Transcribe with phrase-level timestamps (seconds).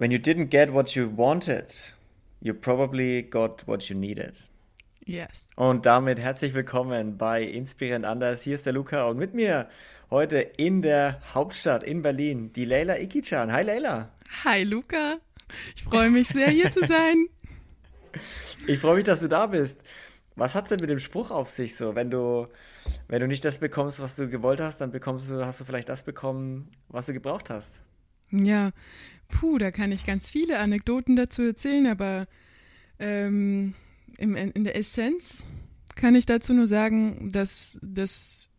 [0.00, 1.74] When you didn't get what you wanted,
[2.40, 4.32] you probably got what you needed.
[5.04, 5.44] Yes.
[5.56, 8.40] Und damit herzlich willkommen bei Inspirierend Anders.
[8.40, 9.68] Hier ist der Luca und mit mir
[10.08, 13.52] heute in der Hauptstadt in Berlin die Leila Ikichan.
[13.52, 14.08] Hi Leila.
[14.44, 15.18] Hi Luca.
[15.76, 17.26] Ich freue mich sehr, hier zu sein.
[18.66, 19.82] Ich freue mich, dass du da bist.
[20.34, 21.94] Was hat es denn mit dem Spruch auf sich so?
[21.94, 22.48] Wenn du,
[23.08, 25.90] wenn du nicht das bekommst, was du gewollt hast, dann bekommst du, hast du vielleicht
[25.90, 27.82] das bekommen, was du gebraucht hast.
[28.30, 28.70] Ja,
[29.30, 32.26] puh, da kann ich ganz viele Anekdoten dazu erzählen, aber
[32.98, 33.74] ähm,
[34.18, 35.46] im, in der Essenz
[35.94, 38.50] kann ich dazu nur sagen, dass, dass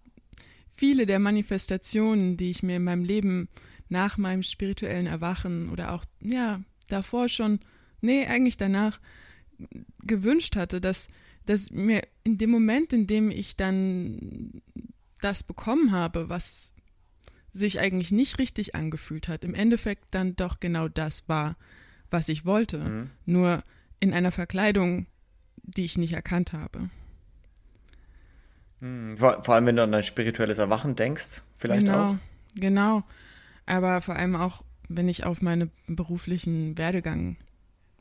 [0.73, 3.49] viele der Manifestationen, die ich mir in meinem Leben
[3.89, 7.59] nach meinem spirituellen Erwachen oder auch, ja, davor schon,
[7.99, 8.99] nee, eigentlich danach
[10.03, 11.07] gewünscht hatte, dass,
[11.45, 14.62] dass mir in dem Moment, in dem ich dann
[15.21, 16.73] das bekommen habe, was
[17.53, 21.55] sich eigentlich nicht richtig angefühlt hat, im Endeffekt dann doch genau das war,
[22.09, 22.79] was ich wollte.
[22.79, 23.09] Mhm.
[23.25, 23.63] Nur
[23.99, 25.07] in einer Verkleidung,
[25.63, 26.89] die ich nicht erkannt habe.
[28.79, 29.17] Mhm.
[29.17, 32.17] Vor, vor, allem, wenn du an dein spirituelles Erwachen denkst, vielleicht genau, auch.
[32.55, 33.03] Genau.
[33.65, 37.37] Aber vor allem auch, wenn ich auf meinen beruflichen Werdegang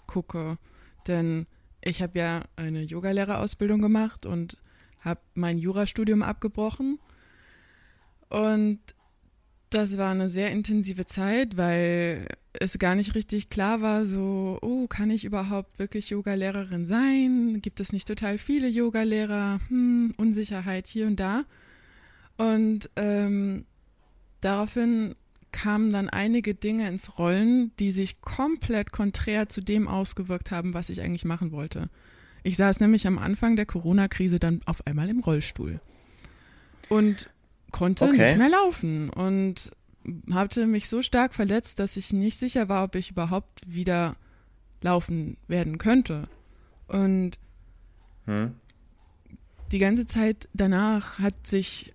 [0.06, 0.58] gucke.
[1.06, 1.46] Denn
[1.80, 4.58] ich habe ja eine Yogalehrerausbildung gemacht und
[5.00, 6.98] habe mein Jurastudium abgebrochen.
[8.28, 8.80] Und
[9.70, 14.88] das war eine sehr intensive Zeit, weil es gar nicht richtig klar war, so, oh,
[14.88, 17.60] kann ich überhaupt wirklich Yogalehrerin sein?
[17.62, 19.60] Gibt es nicht total viele Yogalehrer?
[19.68, 21.44] Hm, Unsicherheit hier und da.
[22.36, 23.64] Und ähm,
[24.40, 25.14] daraufhin
[25.52, 30.90] kamen dann einige Dinge ins Rollen, die sich komplett konträr zu dem ausgewirkt haben, was
[30.90, 31.88] ich eigentlich machen wollte.
[32.42, 35.80] Ich saß nämlich am Anfang der Corona-Krise dann auf einmal im Rollstuhl.
[36.88, 37.30] Und
[37.70, 38.28] konnte okay.
[38.28, 39.70] nicht mehr laufen und
[40.32, 44.16] hatte mich so stark verletzt, dass ich nicht sicher war, ob ich überhaupt wieder
[44.80, 46.28] laufen werden könnte.
[46.88, 47.32] Und
[48.24, 48.54] hm.
[49.72, 51.92] die ganze Zeit danach hat sich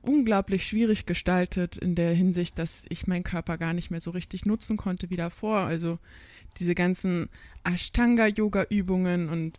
[0.00, 4.46] unglaublich schwierig gestaltet in der Hinsicht, dass ich meinen Körper gar nicht mehr so richtig
[4.46, 5.58] nutzen konnte wie davor.
[5.58, 5.98] Also
[6.58, 7.28] diese ganzen
[7.64, 9.58] Ashtanga-Yoga-Übungen und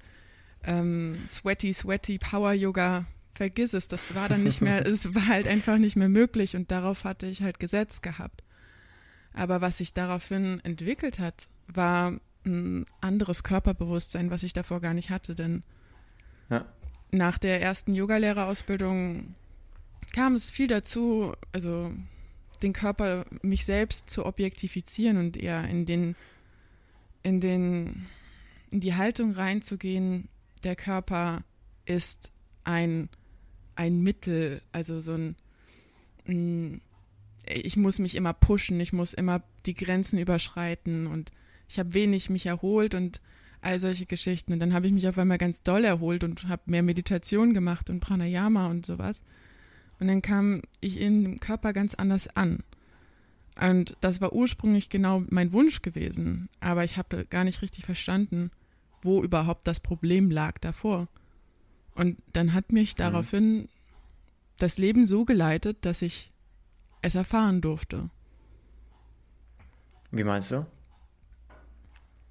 [0.64, 5.78] ähm, Sweaty, Sweaty Power-Yoga vergiss es, das war dann nicht mehr, es war halt einfach
[5.78, 8.44] nicht mehr möglich und darauf hatte ich halt Gesetz gehabt.
[9.34, 15.10] Aber was sich daraufhin entwickelt hat, war ein anderes Körperbewusstsein, was ich davor gar nicht
[15.10, 15.64] hatte, denn
[16.50, 16.66] ja.
[17.12, 19.36] nach der ersten Yogalehrerausbildung
[20.14, 21.92] kam es viel dazu, also
[22.62, 26.16] den Körper, mich selbst zu objektifizieren und eher in den,
[27.24, 28.06] in den,
[28.72, 30.28] in die Haltung reinzugehen,
[30.64, 31.44] der Körper
[31.86, 32.32] ist
[32.64, 33.10] ein
[33.76, 35.36] ein Mittel, also so ein,
[36.26, 36.82] mm,
[37.46, 41.32] ich muss mich immer pushen, ich muss immer die Grenzen überschreiten und
[41.68, 43.22] ich habe wenig mich erholt und
[43.62, 44.54] all solche Geschichten.
[44.54, 47.90] Und dann habe ich mich auf einmal ganz doll erholt und habe mehr Meditation gemacht
[47.90, 49.24] und Pranayama und sowas.
[50.00, 52.64] Und dann kam ich in dem Körper ganz anders an.
[53.60, 56.50] Und das war ursprünglich genau mein Wunsch gewesen.
[56.60, 58.52] Aber ich habe gar nicht richtig verstanden,
[59.02, 61.08] wo überhaupt das Problem lag davor.
[61.96, 62.98] Und dann hat mich mhm.
[62.98, 63.70] daraufhin
[64.58, 66.32] das Leben so geleitet, dass ich
[67.02, 68.10] es erfahren durfte.
[70.12, 70.66] Wie meinst du?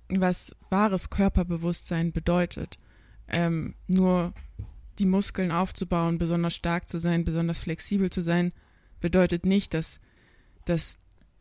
[0.08, 2.78] Was wahres Körperbewusstsein bedeutet.
[3.28, 4.34] Ähm, nur
[4.98, 8.52] die Muskeln aufzubauen, besonders stark zu sein, besonders flexibel zu sein,
[9.00, 10.00] bedeutet nicht, dass,
[10.64, 10.98] dass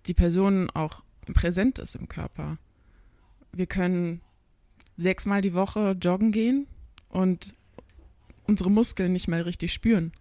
[0.07, 2.57] die Person auch präsent ist im Körper.
[3.51, 4.21] Wir können
[4.97, 6.67] sechsmal die Woche joggen gehen
[7.09, 7.53] und
[8.51, 10.11] unsere Muskeln nicht mal richtig spüren.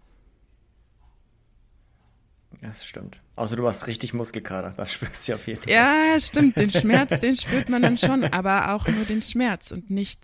[2.61, 3.19] Das stimmt.
[3.35, 5.73] Außer du hast richtig Muskelkater, dann spürst du auf jeden Fall.
[5.73, 6.55] Ja, stimmt.
[6.55, 10.21] Den Schmerz, den spürt man dann schon, aber auch nur den Schmerz und nicht,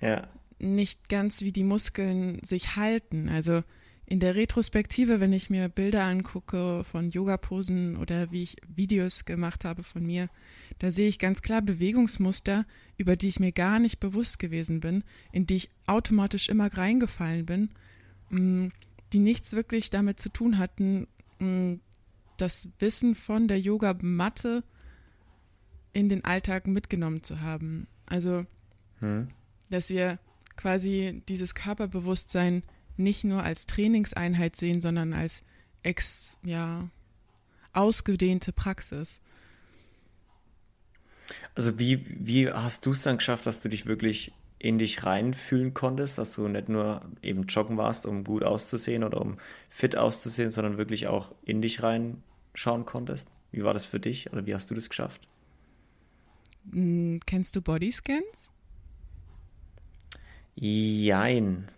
[0.00, 0.28] ja.
[0.58, 3.28] nicht ganz, wie die Muskeln sich halten.
[3.28, 3.62] Also
[4.10, 9.66] in der Retrospektive, wenn ich mir Bilder angucke von Yoga-Posen oder wie ich Videos gemacht
[9.66, 10.30] habe von mir,
[10.78, 12.64] da sehe ich ganz klar Bewegungsmuster,
[12.96, 17.44] über die ich mir gar nicht bewusst gewesen bin, in die ich automatisch immer reingefallen
[17.44, 17.68] bin,
[18.30, 18.68] mm,
[19.12, 21.06] die nichts wirklich damit zu tun hatten,
[21.38, 21.74] mm,
[22.38, 24.64] das Wissen von der Yoga-Matte
[25.92, 27.88] in den Alltag mitgenommen zu haben.
[28.06, 28.46] Also,
[29.00, 29.28] hm.
[29.68, 30.18] dass wir
[30.56, 32.62] quasi dieses Körperbewusstsein
[32.98, 35.42] nicht nur als Trainingseinheit sehen, sondern als
[35.82, 36.88] ex, ja,
[37.72, 39.20] ausgedehnte Praxis.
[41.54, 45.74] Also wie, wie hast du es dann geschafft, dass du dich wirklich in dich reinfühlen
[45.74, 50.50] konntest, dass du nicht nur eben joggen warst, um gut auszusehen oder um fit auszusehen,
[50.50, 53.28] sondern wirklich auch in dich reinschauen konntest?
[53.52, 55.28] Wie war das für dich oder wie hast du das geschafft?
[56.70, 58.50] Hm, kennst du Bodyscans?
[60.56, 61.68] Jein.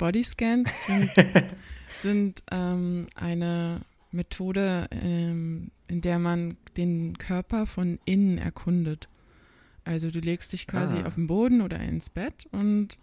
[0.00, 1.10] Bodyscans sind,
[1.98, 9.08] sind ähm, eine Methode, ähm, in der man den Körper von innen erkundet.
[9.84, 11.06] Also du legst dich quasi Ah.
[11.06, 12.98] auf den Boden oder ins Bett und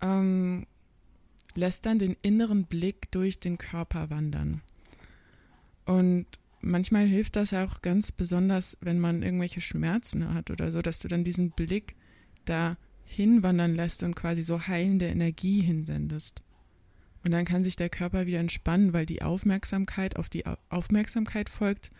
[0.00, 0.66] ähm,
[1.54, 4.60] lässt dann den inneren Blick durch den Körper wandern.
[5.84, 6.26] Und
[6.60, 11.08] manchmal hilft das auch ganz besonders, wenn man irgendwelche Schmerzen hat oder so, dass du
[11.08, 11.96] dann diesen Blick
[12.44, 12.76] da
[13.12, 16.42] hinwandern lässt und quasi so heilende Energie hinsendest.
[17.24, 21.48] Und dann kann sich der Körper wieder entspannen, weil die Aufmerksamkeit auf die Au- Aufmerksamkeit
[21.48, 21.90] folgt.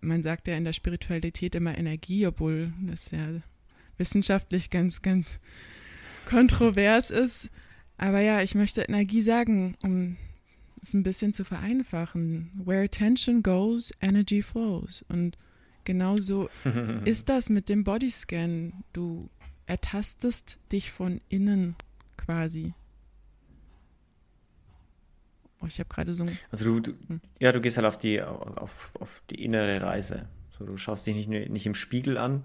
[0.00, 3.28] Man sagt ja in der Spiritualität immer Energie, obwohl das ja
[3.98, 5.38] wissenschaftlich ganz, ganz
[6.26, 7.50] kontrovers ist.
[7.98, 10.16] Aber ja, ich möchte Energie sagen, um
[10.82, 12.50] es ein bisschen zu vereinfachen.
[12.64, 15.04] Where attention goes, energy flows.
[15.08, 15.36] Und
[15.84, 16.48] genauso
[17.04, 18.72] ist das mit dem Bodyscan.
[18.94, 19.28] Du
[19.70, 21.76] ertastest dich von innen
[22.16, 22.74] quasi.
[25.62, 26.38] Oh, ich habe gerade so ein.
[26.50, 27.20] Also du, du, Hm.
[27.38, 30.26] ja, du gehst halt auf die, auf, auf die innere Reise.
[30.58, 32.42] So, du schaust dich nicht, nicht im Spiegel an,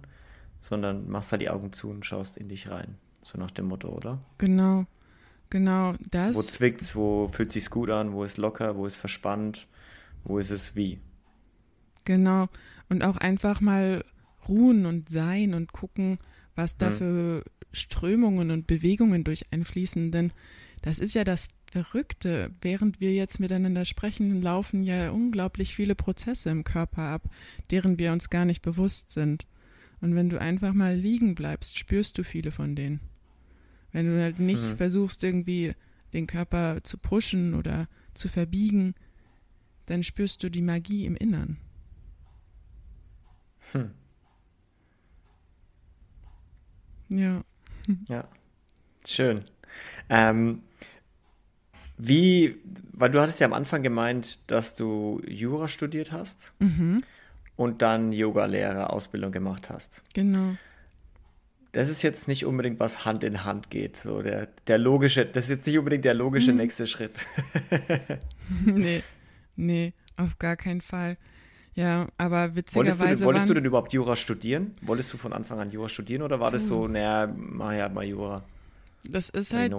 [0.61, 2.97] sondern machst halt die Augen zu und schaust in dich rein.
[3.23, 4.19] So nach dem Motto, oder?
[4.37, 4.85] Genau,
[5.49, 6.35] genau das.
[6.35, 9.67] Wo zwickt's, wo fühlt sich's gut an, wo ist locker, wo ist verspannt,
[10.23, 10.99] wo ist es wie?
[12.03, 12.47] Genau.
[12.89, 14.03] Und auch einfach mal
[14.47, 16.19] ruhen und sein und gucken,
[16.55, 16.93] was da Mhm.
[16.93, 20.11] für Strömungen und Bewegungen durch einfließen.
[20.11, 20.31] Denn
[20.81, 22.51] das ist ja das Verrückte.
[22.61, 27.29] Während wir jetzt miteinander sprechen, laufen ja unglaublich viele Prozesse im Körper ab,
[27.71, 29.45] deren wir uns gar nicht bewusst sind.
[30.01, 33.01] Und wenn du einfach mal liegen bleibst, spürst du viele von denen.
[33.91, 34.77] Wenn du halt nicht Mhm.
[34.77, 35.73] versuchst, irgendwie
[36.13, 38.93] den Körper zu pushen oder zu verbiegen,
[39.87, 41.57] dann spürst du die Magie im Innern.
[43.71, 43.91] Hm.
[47.17, 47.43] Ja.
[48.07, 48.27] Ja,
[49.05, 49.45] schön.
[50.09, 50.61] Ähm,
[51.97, 52.57] wie,
[52.91, 57.01] weil du hattest ja am Anfang gemeint, dass du Jura studiert hast Mhm.
[57.55, 60.03] und dann Yoga-Lehrer-Ausbildung gemacht hast.
[60.13, 60.55] Genau.
[61.71, 63.97] Das ist jetzt nicht unbedingt was Hand in Hand geht.
[63.97, 66.57] So der, der logische, das ist jetzt nicht unbedingt der logische Mhm.
[66.57, 67.25] nächste Schritt.
[68.65, 69.03] nee,
[69.55, 71.17] nee, auf gar keinen Fall.
[71.75, 74.75] Ja, aber Wolltest, du, witzigerweise wolltest du denn überhaupt Jura studieren?
[74.81, 78.05] Wolltest du von Anfang an Jura studieren oder war das so, naja, mach ja mal
[78.05, 78.43] Jura,
[79.09, 79.73] das ist halt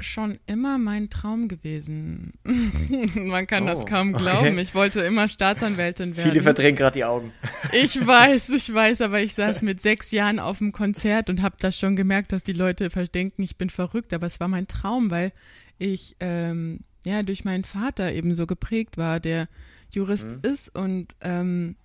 [0.00, 2.32] schon immer mein Traum gewesen.
[3.14, 4.22] Man kann Oh, das kaum okay.
[4.22, 4.58] glauben.
[4.58, 6.30] Ich wollte immer Staatsanwältin werden.
[6.30, 7.32] Viele verdrehen gerade die Augen.
[7.72, 11.56] Ich weiß, ich weiß, aber ich saß mit sechs Jahren auf dem Konzert und habe
[11.58, 14.14] das schon gemerkt, dass die Leute denken, ich bin verrückt.
[14.14, 15.32] Aber es war mein Traum, weil
[15.78, 19.48] ich ähm, ja durch meinen Vater eben so geprägt war, der
[19.90, 20.38] Jurist Mhm.
[20.42, 21.76] ist und ähm,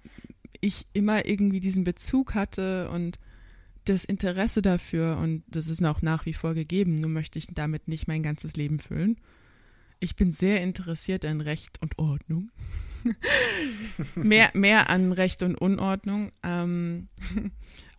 [0.59, 3.17] ich immer irgendwie diesen Bezug hatte und
[3.85, 6.95] das Interesse dafür und das ist auch nach wie vor gegeben.
[6.99, 9.17] Nur möchte ich damit nicht mein ganzes Leben füllen.
[9.99, 12.49] Ich bin sehr interessiert an Recht und Ordnung.
[14.15, 16.31] mehr, mehr an Recht und Unordnung.
[16.43, 17.07] Ähm,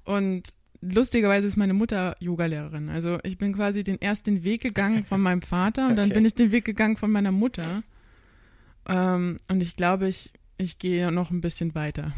[0.05, 2.89] und lustigerweise ist meine Mutter Yogalehrerin.
[2.89, 6.15] Also ich bin quasi den erst den Weg gegangen von meinem Vater und dann Okay.
[6.15, 7.83] bin ich den Weg gegangen von meiner Mutter.
[8.87, 12.13] Ähm, und ich glaube, ich, ich gehe noch ein bisschen weiter.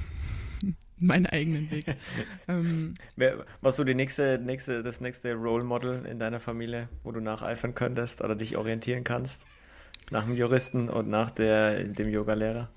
[0.98, 1.86] Meinen eigenen Weg.
[2.48, 7.12] ähm, Wer, was so die nächste, nächste, das nächste Role Model in deiner Familie, wo
[7.12, 9.46] du nacheifern könntest oder dich orientieren kannst?
[10.10, 12.70] Nach dem Juristen und nach der, dem Yogalehrer?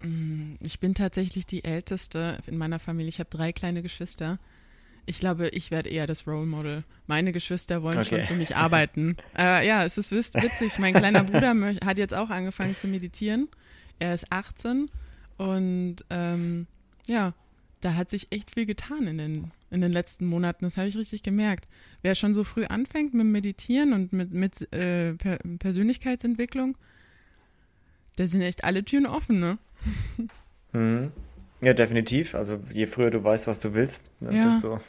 [0.00, 3.08] Mm, Ich bin tatsächlich die Älteste in meiner Familie.
[3.08, 4.38] Ich habe drei kleine Geschwister.
[5.08, 6.84] Ich glaube, ich werde eher das Role Model.
[7.06, 8.26] Meine Geschwister wollen schon Okay.
[8.26, 9.16] für mich arbeiten.
[9.38, 10.78] äh, ja, es ist witz- witzig.
[10.78, 13.48] Mein kleiner Bruder hat jetzt auch angefangen zu meditieren.
[13.98, 14.90] Er ist 18
[15.38, 16.66] und ähm,
[17.06, 17.32] ja,
[17.80, 20.64] da hat sich echt viel getan in den, in den letzten Monaten.
[20.64, 21.68] Das habe ich richtig gemerkt.
[22.02, 26.76] Wer schon so früh anfängt mit Meditieren und mit, mit äh, per Persönlichkeitsentwicklung,
[28.16, 29.58] da sind echt alle Türen offen, ne?
[30.72, 31.12] Mhm.
[31.60, 32.34] Ja, definitiv.
[32.34, 34.44] Also je früher du weißt, was du willst, ne, Ja.
[34.50, 34.80] desto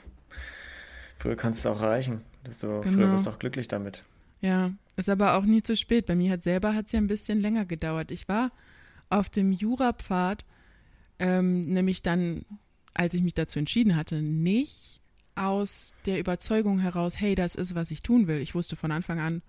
[1.20, 2.22] früher kannst du es auch erreichen.
[2.46, 3.12] Desto früher Genau.
[3.14, 4.04] wirst du auch glücklich damit.
[4.42, 6.06] Ja, ist aber auch nie zu spät.
[6.06, 8.10] Bei mir hat selber hat es ja ein bisschen länger gedauert.
[8.12, 8.52] Ich war
[9.10, 10.46] auf dem Jurapfad,
[11.20, 12.46] ähm, nämlich dann,
[12.94, 15.02] als ich mich dazu entschieden hatte, nicht
[15.36, 18.40] aus der Überzeugung heraus, hey, das ist, was ich tun will.
[18.40, 19.42] Ich wusste von Anfang an,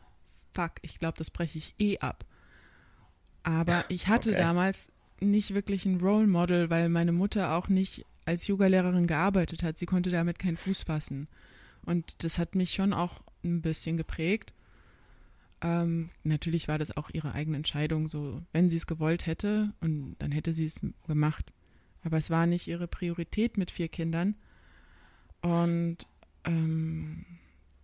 [0.53, 2.25] fuck, ich glaube, das breche ich eh ab.
[3.43, 4.41] Aber ich hatte Okay.
[4.41, 9.79] damals nicht wirklich ein Role Model, weil meine Mutter auch nicht als Yogalehrerin gearbeitet hat.
[9.79, 11.29] Sie konnte damit keinen Fuß fassen.
[11.85, 14.53] Und das hat mich schon auch ein bisschen geprägt.
[15.63, 20.17] Ähm, natürlich war das auch ihre eigene Entscheidung, so wenn sie es gewollt hätte und
[20.19, 21.53] dann hätte sie es gemacht.
[22.03, 24.35] aber es war nicht ihre Priorität mit vier Kindern.
[25.43, 25.99] Und
[26.45, 27.27] ähm,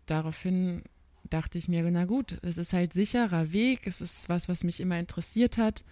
[0.06, 0.82] daraufhin
[1.28, 4.80] dachte ich mir, na gut, es ist halt sicherer Weg, es ist was, was mich
[4.80, 5.84] immer interessiert hat.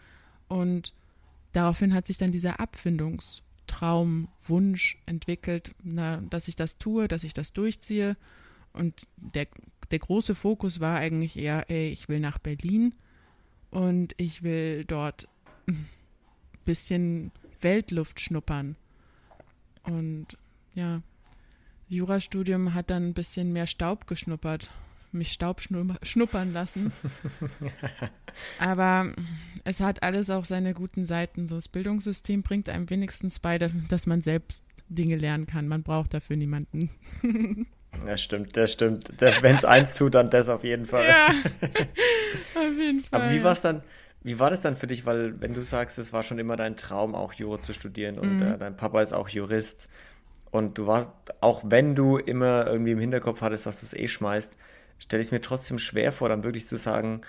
[0.48, 0.94] Und
[1.52, 2.60] daraufhin hat sich dann dieser
[3.64, 8.16] Abfindungstraum, Wunsch entwickelt, na, dass ich das tue, dass ich das durchziehe.
[8.72, 9.46] Und der,
[9.90, 12.94] der große Fokus war eigentlich eher, ey, ich will nach Berlin
[13.70, 15.28] und ich will dort
[15.66, 15.86] ein
[16.64, 18.76] bisschen Weltluft schnuppern.
[19.82, 20.38] Und
[20.74, 21.02] ja,
[21.88, 24.70] Jurastudium hat dann ein bisschen mehr Staub geschnuppert,
[25.14, 25.60] mich Staub
[26.02, 26.92] schnuppern lassen.
[28.58, 29.12] Aber
[29.64, 31.48] es hat alles auch seine guten Seiten.
[31.48, 35.68] So das Bildungssystem bringt einem wenigstens bei, dass man selbst Dinge lernen kann.
[35.68, 36.90] Man braucht dafür niemanden.
[38.04, 39.08] Das stimmt, das stimmt.
[39.20, 41.06] Wenn es eins tut, dann das auf jeden Fall.
[41.06, 41.28] Ja,
[42.54, 43.20] auf jeden Fall.
[43.22, 43.82] Aber wie war es dann?
[44.22, 45.06] Wie war das dann für dich?
[45.06, 48.38] Weil, wenn du sagst, es war schon immer dein Traum, auch Jura zu studieren und
[48.38, 48.42] mhm.
[48.42, 49.88] äh, dein Papa ist auch Jurist
[50.50, 54.08] und du warst, auch wenn du immer irgendwie im Hinterkopf hattest, dass du es eh
[54.08, 54.56] schmeißt,
[54.98, 57.22] stelle ich es mir trotzdem schwer vor, dann wirklich zu sagen,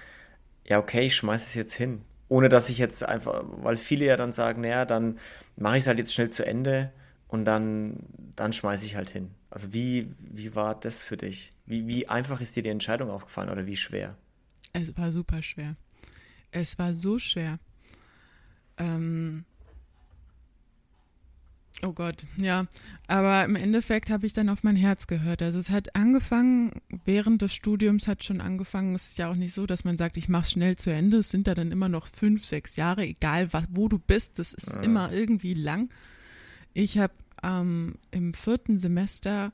[0.65, 2.01] ja, okay, ich schmeiße es jetzt hin.
[2.27, 5.19] Ohne dass ich jetzt einfach, weil viele ja dann sagen, naja, dann
[5.57, 6.91] mache ich es halt jetzt schnell zu Ende
[7.27, 7.97] und dann,
[8.35, 9.29] dann schmeiße ich halt hin.
[9.51, 11.53] Also wie, wie war das für dich?
[11.65, 14.17] Wie, wie einfach ist dir die Entscheidung aufgefallen oder wie schwer?
[14.73, 15.75] Es war super schwer.
[16.51, 17.59] Es war so schwer.
[18.77, 19.45] Ähm,
[21.83, 22.65] oh Gott, ja.
[23.07, 25.41] Aber im Endeffekt habe ich dann auf mein Herz gehört.
[25.41, 26.71] Also es hat angefangen,
[27.03, 28.95] während des Studiums hat schon angefangen.
[28.95, 31.17] Es ist ja auch nicht so, dass man sagt, ich mache schnell zu Ende.
[31.17, 34.39] Es sind da dann immer noch fünf, sechs Jahre, egal wo du bist.
[34.39, 34.81] Das ist ja.
[34.81, 35.89] immer irgendwie lang.
[36.73, 37.13] Ich habe
[37.43, 39.51] ähm, im vierten Semester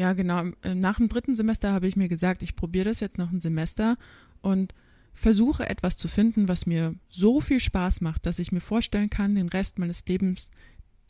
[0.00, 0.44] ja, genau.
[0.64, 3.98] Nach dem dritten Semester habe ich mir gesagt, ich probiere das jetzt noch ein Semester
[4.40, 4.72] und
[5.12, 9.34] versuche etwas zu finden, was mir so viel Spaß macht, dass ich mir vorstellen kann,
[9.34, 10.50] den Rest meines Lebens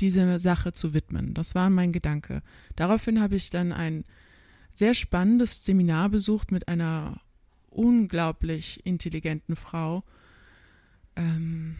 [0.00, 1.34] dieser Sache zu widmen.
[1.34, 2.42] Das war mein Gedanke.
[2.76, 4.04] Daraufhin habe ich dann ein
[4.72, 7.20] sehr spannendes Seminar besucht mit einer
[7.68, 10.02] unglaublich intelligenten Frau.
[11.16, 11.76] Ähm,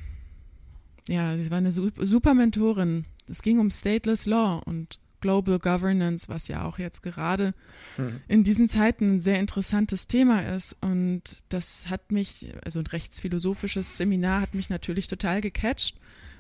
[1.08, 3.06] ja, sie war eine super Mentorin.
[3.28, 7.54] Es ging um Stateless Law und Global Governance, was ja auch jetzt gerade
[7.96, 8.20] hm.
[8.28, 10.76] in diesen Zeiten ein sehr interessantes Thema ist.
[10.80, 15.96] Und das hat mich, also ein rechtsphilosophisches Seminar hat mich natürlich total gecatcht,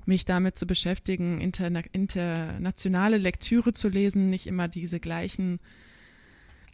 [0.06, 5.60] mich damit zu beschäftigen, interna internationale Lektüre zu lesen, nicht immer diese gleichen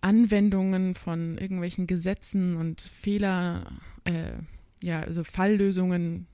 [0.01, 3.73] Anwendungen von irgendwelchen Gesetzen und Fehler,
[4.05, 4.33] äh,
[4.83, 6.27] ja, also Falllösungen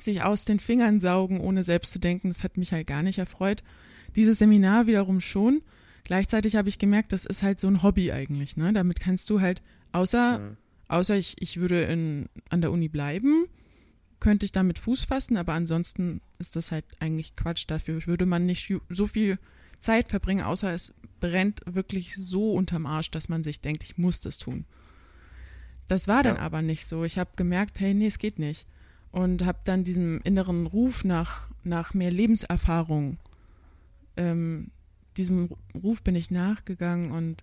[0.00, 2.28] sich aus den Fingern saugen, ohne selbst zu denken.
[2.28, 3.62] Das hat mich halt gar nicht erfreut.
[4.16, 5.62] Dieses Seminar wiederum schon.
[6.04, 8.56] Gleichzeitig habe ich gemerkt, das ist halt so ein Hobby eigentlich.
[8.56, 8.72] Ne?
[8.72, 9.62] Damit kannst du halt,
[9.92, 10.56] außer, mhm.
[10.88, 13.46] außer ich, ich würde in, an der Uni bleiben,
[14.18, 17.64] könnte ich damit Fuß fassen, aber ansonsten ist das halt eigentlich Quatsch.
[17.66, 19.38] Dafür würde man nicht so viel
[19.78, 24.20] Zeit verbringen, außer es brennt wirklich so unterm Arsch, dass man sich denkt, ich muss
[24.20, 24.64] das tun.
[25.88, 26.42] Das war dann ja.
[26.42, 27.04] aber nicht so.
[27.04, 28.66] Ich habe gemerkt, hey, nee, es geht nicht.
[29.10, 33.18] Und habe dann diesem inneren Ruf nach, nach mehr Lebenserfahrung
[34.16, 34.70] ähm,
[35.16, 37.42] diesem Ruf bin ich nachgegangen und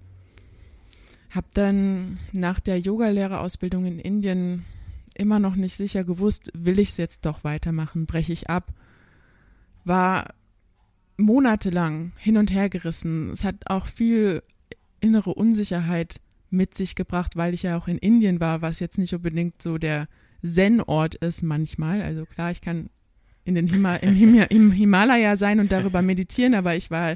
[1.30, 4.66] habe dann nach der Yogalehrerausbildung in Indien
[5.14, 8.72] immer noch nicht sicher gewusst, will ich es jetzt doch weitermachen, breche ich ab.
[9.84, 10.34] War
[11.18, 13.32] monatelang hin und her gerissen.
[13.32, 14.44] Es hat auch viel
[15.00, 16.20] innere Unsicherheit
[16.50, 19.78] mit sich gebracht, weil ich ja auch in Indien war, was jetzt nicht unbedingt so
[19.78, 20.08] der
[20.44, 22.02] Zen-Ort ist manchmal.
[22.02, 22.90] Also klar, ich kann
[23.48, 27.16] in den Hima im, Him im Himalaya sein und darüber meditieren, aber ich war,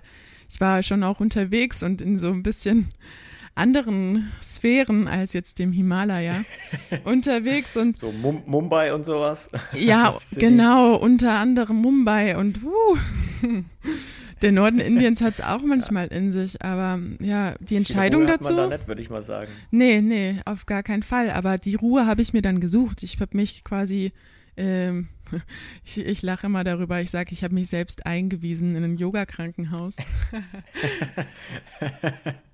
[0.49, 2.87] ich war schon auch unterwegs und in so ein bisschen
[3.53, 6.45] anderen Sphären als jetzt dem Himalaya
[7.03, 9.49] unterwegs und so Mumbai und sowas.
[9.73, 12.97] Ja, genau, unter anderem Mumbai und uh,
[14.41, 16.17] der Norden Indiens hat es auch manchmal ja.
[16.17, 18.49] in sich, aber ja, die Entscheidung dazu.
[18.49, 19.51] Hat man da nicht, würde ich mal sagen.
[19.69, 23.03] Nee, nee, auf gar keinen Fall, aber die Ruhe habe ich mir dann gesucht.
[23.03, 24.13] Ich habe mich quasi
[24.61, 25.09] ähm,
[25.85, 29.97] ich, ich lache immer darüber, ich sage, ich habe mich selbst eingewiesen in ein Yoga-Krankenhaus.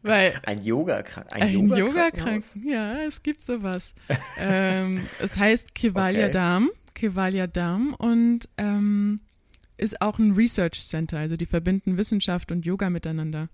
[0.01, 1.41] Weil, ein Yoga-Krankenhaus?
[1.41, 2.57] Ein, ein Yoga-Krankenhaus?
[2.63, 3.93] ja, es gibt sowas.
[4.39, 6.31] ähm, es heißt Kevalia okay.
[6.31, 9.19] Dam, Kevalia Dam und ähm,
[9.77, 13.49] ist auch ein Research Center, also die verbinden Wissenschaft und Yoga miteinander.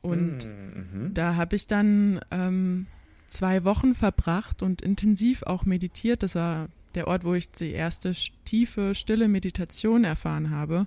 [0.00, 1.12] Und mhm.
[1.12, 2.86] da habe ich dann ähm,
[3.26, 6.22] zwei Wochen verbracht und intensiv auch meditiert.
[6.22, 8.12] Das war der Ort, wo ich die erste
[8.44, 10.86] tiefe, stille Meditation erfahren habe.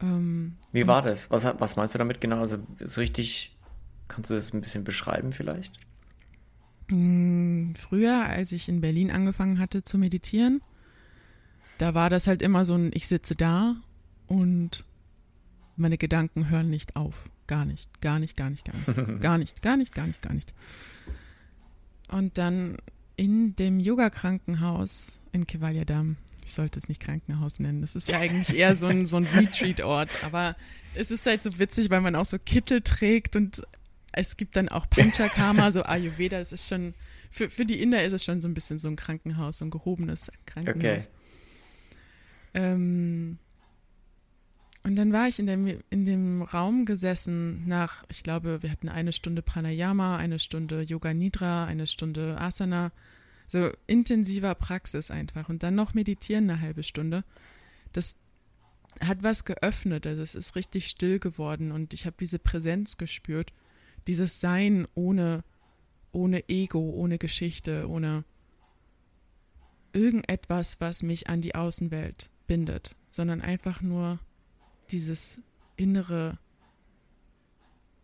[0.00, 1.30] Ähm, Wie war das?
[1.30, 2.40] Was, was meinst du damit genau?
[2.40, 3.56] Also so richtig,
[4.08, 5.74] kannst du das ein bisschen beschreiben vielleicht?
[6.88, 10.62] Mm, früher, als ich in Berlin angefangen hatte zu meditieren,
[11.78, 13.76] da war das halt immer so ein, ich sitze da
[14.26, 14.84] und
[15.76, 17.30] meine Gedanken hören nicht auf.
[17.46, 19.20] Gar nicht, gar nicht, gar nicht, gar nicht.
[19.20, 20.52] gar nicht, gar nicht, gar nicht, gar nicht.
[22.08, 22.76] Und dann
[23.20, 28.56] in dem Yoga-Krankenhaus in Kevalyadam, ich sollte es nicht Krankenhaus nennen, das ist ja eigentlich
[28.56, 30.56] eher so ein, so ein Retreat-Ort, aber
[30.94, 33.62] es ist halt so witzig, weil man auch so Kittel trägt und
[34.12, 36.94] es gibt dann auch Panchakarma, so Ayurveda, es ist schon,
[37.30, 39.70] für, für die Inder ist es schon so ein bisschen so ein Krankenhaus, so ein
[39.70, 40.80] gehobenes Krankenhaus.
[40.80, 41.14] Okay.
[42.54, 43.38] Ähm,
[44.82, 48.88] und dann war ich in dem, in dem Raum gesessen nach, ich glaube, wir hatten
[48.88, 52.90] eine Stunde Pranayama, eine Stunde Yoga Nidra, eine Stunde Asana,
[53.46, 55.50] so intensiver Praxis einfach.
[55.50, 57.24] Und dann noch meditieren eine halbe Stunde.
[57.92, 58.16] Das
[59.04, 61.72] hat was geöffnet, also es ist richtig still geworden.
[61.72, 63.52] Und ich habe diese Präsenz gespürt,
[64.06, 65.44] dieses Sein ohne,
[66.10, 68.24] ohne Ego, ohne Geschichte, ohne
[69.92, 74.20] irgendetwas, was mich an die Außenwelt bindet, sondern einfach nur
[74.90, 75.40] dieses
[75.76, 76.38] innere,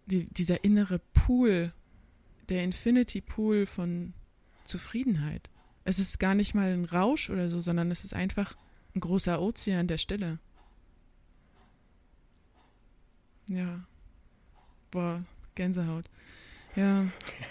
[0.07, 1.73] die, dieser innere Pool,
[2.49, 4.15] der Infinity Pool von
[4.65, 5.51] Zufriedenheit.
[5.85, 8.57] Es ist gar nicht mal ein Rausch oder so, sondern es ist einfach
[8.95, 10.39] ein großer Ozean der Stille.
[13.49, 13.85] Ja.
[14.91, 15.21] Boah,
[15.55, 16.11] Gänsehaut.
[16.75, 17.07] Ja.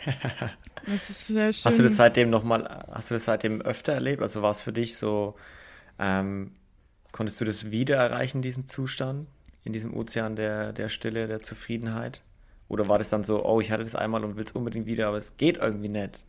[0.87, 1.65] Das ist sehr schön.
[1.65, 4.21] Hast du das seitdem nochmal, hast du das seitdem öfter erlebt?
[4.21, 5.35] Also war es für dich so,
[5.97, 6.51] ähm,
[7.15, 9.29] Konntest du das wieder erreichen, diesen Zustand,
[9.63, 12.23] in diesem Ozean der, der Stille, der Zufriedenheit?
[12.67, 15.07] Oder war das dann so, oh, ich hatte das einmal und will es unbedingt wieder,
[15.07, 16.25] aber es geht irgendwie nicht?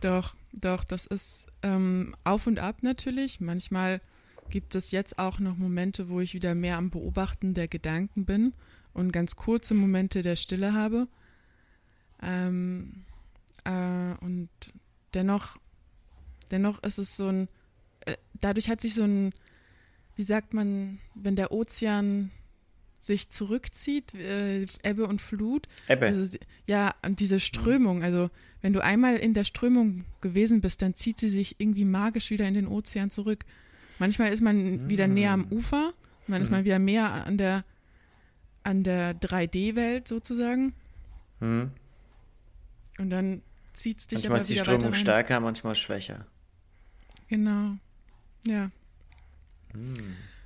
[0.00, 3.42] Doch, doch, das ist ähm, auf und ab natürlich.
[3.42, 4.00] Manchmal
[4.48, 8.54] gibt es jetzt auch noch Momente, wo ich wieder mehr am Beobachten der Gedanken bin
[8.94, 11.08] und ganz kurze Momente der Stille habe.
[12.22, 13.04] Ähm,
[13.64, 14.48] äh, und
[15.12, 15.58] dennoch,
[16.50, 17.48] dennoch ist es so ein,
[18.40, 19.32] dadurch hat sich so ein,
[20.16, 22.30] wie sagt man, wenn der Ozean
[23.00, 25.66] sich zurückzieht, äh, Ebbe und Flut.
[25.88, 26.06] Ebbe.
[26.06, 30.94] Also, ja, und diese Strömung, also wenn du einmal in der Strömung gewesen bist, dann
[30.94, 33.44] zieht sie sich irgendwie magisch wieder in den Ozean zurück.
[33.98, 34.90] Manchmal ist man mhm.
[34.90, 35.94] wieder näher am Ufer,
[36.26, 36.44] und dann mhm.
[36.44, 37.64] ist man wieder mehr an der,
[38.62, 40.74] an der 3D-Welt sozusagen.
[41.40, 41.70] Mhm.
[42.98, 46.26] Und dann zieht es dich manchmal aber wieder Manchmal ist die Strömung stärker, manchmal schwächer.
[47.28, 47.78] Genau.
[48.44, 48.70] Ja.
[49.72, 49.94] Hm.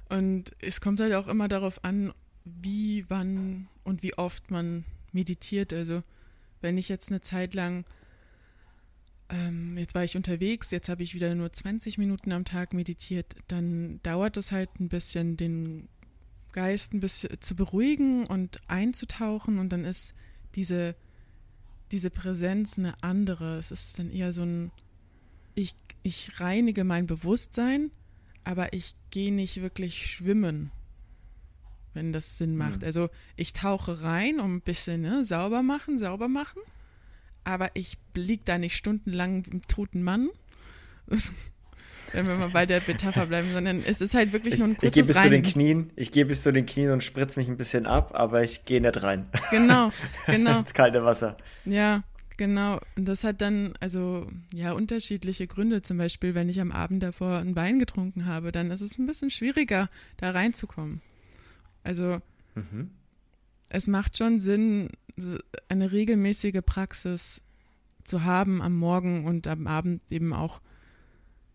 [0.09, 2.13] Und es kommt halt auch immer darauf an,
[2.45, 5.73] wie, wann und wie oft man meditiert.
[5.73, 6.03] Also
[6.61, 7.85] wenn ich jetzt eine Zeit lang,
[9.29, 13.35] ähm, jetzt war ich unterwegs, jetzt habe ich wieder nur 20 Minuten am Tag meditiert,
[13.49, 15.89] dann dauert es halt ein bisschen, den
[16.53, 20.15] Geist ein bisschen zu beruhigen und einzutauchen und dann ist
[20.55, 20.95] diese,
[21.91, 23.59] diese Präsenz eine andere.
[23.59, 24.71] Es ist dann eher so ein,
[25.55, 27.91] ich ich reinige mein Bewusstsein,
[28.45, 30.71] aber ich gehe nicht wirklich schwimmen,
[31.95, 32.83] wenn das Sinn macht.
[32.83, 32.87] Mhm.
[32.87, 36.61] Also ich tauche rein, um ein bisschen ne, sauber machen, sauber machen,
[37.43, 40.29] aber ich liege da nicht stundenlang im toten Mann.
[42.13, 44.89] wenn wir mal bei der Metapher bleiben, sondern es ist halt wirklich nur ein kurzes
[44.89, 45.25] Ich gehe bis rein.
[45.25, 48.13] zu den Knien, ich gehe bis zu den Knien und spritze mich ein bisschen ab,
[48.15, 49.27] aber ich gehe nicht rein.
[49.51, 49.91] Genau,
[50.27, 50.61] genau.
[50.61, 51.37] Ins kalte Wasser.
[51.65, 52.05] Ja,
[52.37, 55.83] Genau, und das hat dann also ja unterschiedliche Gründe.
[55.83, 59.07] Zum Beispiel, wenn ich am Abend davor ein Wein getrunken habe, dann ist es ein
[59.07, 61.01] bisschen schwieriger, da reinzukommen.
[61.85, 62.21] Also
[62.57, 62.91] mhm.
[63.69, 64.89] es macht schon Sinn,
[65.69, 67.41] eine regelmäßige Praxis
[68.03, 70.61] zu haben am Morgen und am Abend eben auch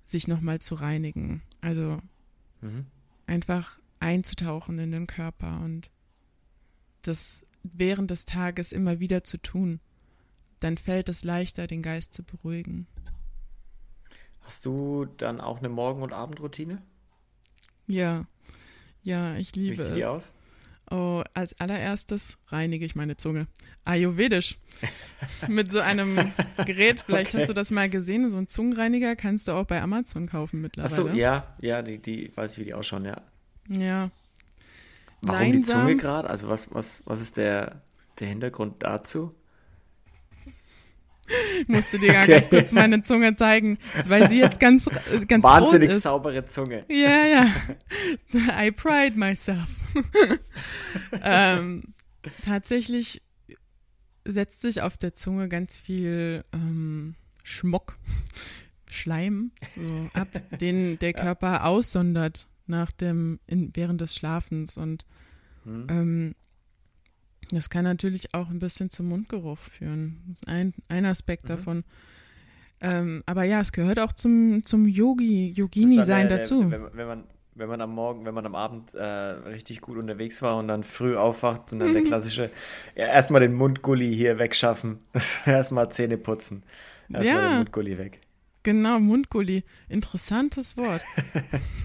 [0.05, 1.41] sich nochmal zu reinigen.
[1.59, 1.99] Also
[2.61, 2.85] mhm.
[3.27, 5.91] einfach einzutauchen in den Körper und
[7.01, 9.81] das während des Tages immer wieder zu tun
[10.59, 12.87] dann fällt es leichter, den Geist zu beruhigen.
[14.41, 16.81] Hast du dann auch eine Morgen- und Abendroutine?
[17.87, 18.25] Ja,
[19.03, 19.79] ja, ich liebe es.
[19.79, 20.33] Wie sieht die aus?
[20.91, 23.47] Oh, als allererstes reinige ich meine Zunge.
[23.85, 24.57] Ayurvedisch.
[25.47, 26.33] Mit so einem
[26.65, 27.41] Gerät, vielleicht okay.
[27.41, 30.91] hast du das mal gesehen, so ein Zungenreiniger kannst du auch bei Amazon kaufen mittlerweile.
[30.91, 33.21] Achso, ja, ja, die, die weiß ich, wie die ausschauen, ja.
[33.67, 34.09] Ja.
[35.21, 35.61] Warum Leinsam.
[35.61, 36.29] die Zunge gerade?
[36.29, 37.83] Also was, was, was ist der,
[38.19, 39.35] der Hintergrund dazu?
[41.61, 42.27] Ich musste dir okay.
[42.27, 44.89] ganz kurz meine Zunge zeigen, weil sie jetzt ganz,
[45.27, 46.85] ganz Wahnsinnig saubere Zunge.
[46.89, 47.51] Ja, ja.
[48.61, 49.67] I pride myself.
[51.21, 51.93] ähm,
[52.43, 53.21] tatsächlich
[54.25, 57.97] setzt sich auf der Zunge ganz viel ähm, Schmuck,
[58.91, 60.27] Schleim so ab,
[60.59, 61.63] den der Körper ja.
[61.63, 64.77] aussondert nach dem, in, während des Schlafens.
[64.77, 65.05] Und
[65.63, 65.87] hm.
[65.89, 66.35] ähm,
[67.51, 70.21] das kann natürlich auch ein bisschen zum Mundgeruch führen.
[70.27, 71.47] Das ist ein, ein Aspekt mhm.
[71.47, 71.83] davon.
[72.81, 76.71] Ähm, aber ja, es gehört auch zum, zum Yogi, Yogini-Sein dazu.
[76.71, 77.23] Wenn, wenn, man,
[77.55, 80.83] wenn man am Morgen, wenn man am Abend äh, richtig gut unterwegs war und dann
[80.83, 82.49] früh aufwacht und dann der klassische,
[82.95, 84.99] ja, erstmal den Mundgulli hier wegschaffen.
[85.45, 86.63] erstmal Zähne putzen.
[87.11, 88.21] Erstmal ja, den Mundgulli weg.
[88.63, 89.63] Genau, Mundgulli.
[89.89, 91.01] Interessantes Wort.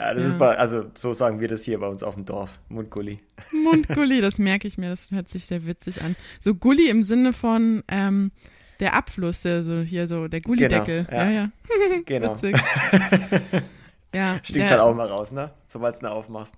[0.00, 0.28] ja, das ja.
[0.30, 2.58] ist bei, also so sagen wir das hier bei uns auf dem Dorf.
[2.68, 3.20] Mundgulli.
[3.52, 6.16] Mundgulli, das merke ich mir, das hört sich sehr witzig an.
[6.40, 8.32] So Gulli im Sinne von ähm,
[8.80, 11.04] der Abfluss, der so hier so, der Gullideckel.
[11.04, 11.40] Genau, ja, ja.
[11.42, 11.50] ja.
[12.06, 12.34] genau.
[14.14, 15.50] ja, Stinkt halt auch mal raus, ne?
[15.68, 16.54] Sobald du ihn aufmachst.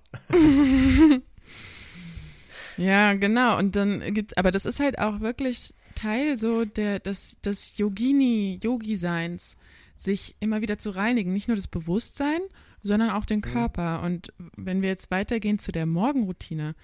[2.77, 3.57] ja, genau.
[3.57, 8.59] Und dann gibt, aber das ist halt auch wirklich Teil so der, des, des Yogini,
[8.63, 9.57] Yogi-Seins,
[9.97, 11.33] sich immer wieder zu reinigen.
[11.33, 12.39] Nicht nur das Bewusstsein,
[12.83, 13.99] sondern auch den Körper.
[13.99, 14.05] Mhm.
[14.05, 16.75] Und wenn wir jetzt weitergehen zu der Morgenroutine,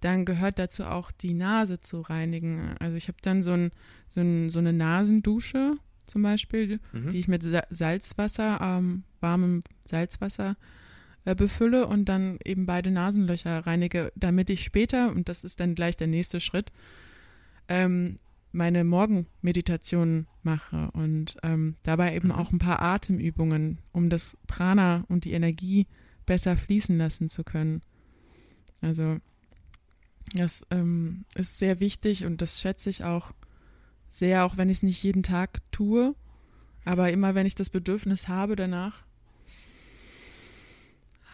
[0.00, 2.74] dann gehört dazu auch die Nase zu reinigen.
[2.78, 3.72] Also ich habe dann so, ein,
[4.06, 7.08] so, ein, so, eine Nasendusche zum Beispiel, mhm.
[7.08, 10.56] die ich mit Salzwasser, ähm, warmem Salzwasser
[11.24, 15.74] äh, befülle und dann eben beide Nasenlöcher reinige, damit ich später, und das ist dann
[15.74, 16.70] gleich der nächste Schritt,
[17.68, 18.18] ähm,
[18.52, 22.34] meine Morgenmeditation mache und ähm, dabei eben mhm.
[22.34, 25.86] auch ein paar Atemübungen, um das Prana und die Energie
[26.24, 27.82] besser fließen lassen zu können.
[28.80, 29.18] Also
[30.34, 33.32] das ähm, ist sehr wichtig und das schätze ich auch
[34.08, 36.14] sehr, auch wenn ich es nicht jeden Tag tue.
[36.84, 39.02] Aber immer wenn ich das Bedürfnis habe danach.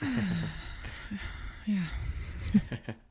[1.66, 1.82] ja.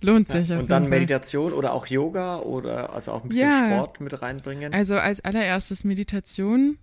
[0.00, 0.48] Lohnt sich.
[0.48, 4.22] Ja, und dann Meditation oder auch Yoga oder also auch ein bisschen ja, Sport mit
[4.22, 4.72] reinbringen?
[4.72, 6.78] Also als allererstes Meditation,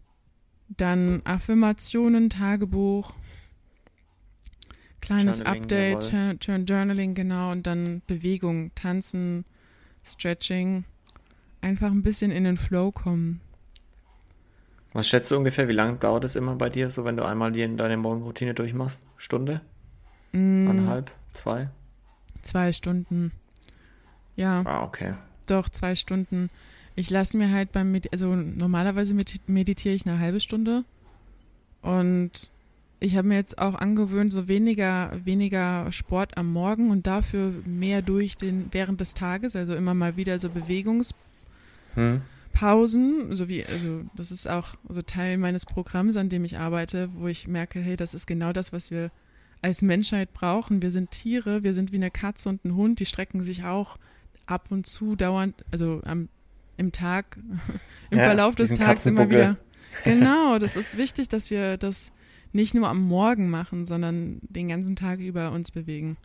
[0.67, 3.13] dann Affirmationen, Tagebuch,
[5.05, 9.45] Kleines Journaling, Update, Journaling, genau, und dann Bewegung, Tanzen,
[10.03, 10.83] Stretching.
[11.61, 13.39] Einfach ein bisschen in den Flow kommen.
[14.93, 17.51] Was schätzt du ungefähr, wie lange dauert es immer bei dir, so wenn du einmal
[17.51, 19.05] die, deine Morgenroutine durchmachst?
[19.17, 19.61] Stunde?
[20.31, 20.69] Mm.
[20.69, 21.11] Eineinhalb?
[21.33, 21.69] Zwei?
[22.45, 23.31] Zwei Stunden.
[24.35, 24.61] Ja.
[24.65, 25.15] Ah, okay.
[25.47, 26.51] Doch, zwei Stunden.
[26.95, 29.15] Ich lasse mir halt beim, Medi also normalerweise
[29.47, 30.85] meditiere ich eine halbe Stunde
[31.81, 32.51] und
[32.99, 38.03] ich habe mir jetzt auch angewöhnt, so weniger, weniger Sport am Morgen und dafür mehr
[38.03, 41.13] durch den während des Tages, also immer mal wieder so Bewegungspausen,
[41.95, 43.35] hm.
[43.35, 47.27] so wie, also das ist auch so Teil meines Programms, an dem ich arbeite, wo
[47.27, 49.09] ich merke, hey, das ist genau das, was wir
[49.61, 50.81] als Menschheit brauchen.
[50.81, 53.97] Wir sind Tiere, wir sind wie eine Katze und ein Hund, die strecken sich auch
[54.45, 56.29] ab und zu dauernd, also am,
[56.77, 57.37] im Tag,
[58.11, 59.57] im ja, Verlauf des Tages immer wieder.
[60.03, 62.11] Genau, das ist wichtig, dass wir das
[62.51, 66.17] nicht nur am Morgen machen, sondern den ganzen Tag über uns bewegen.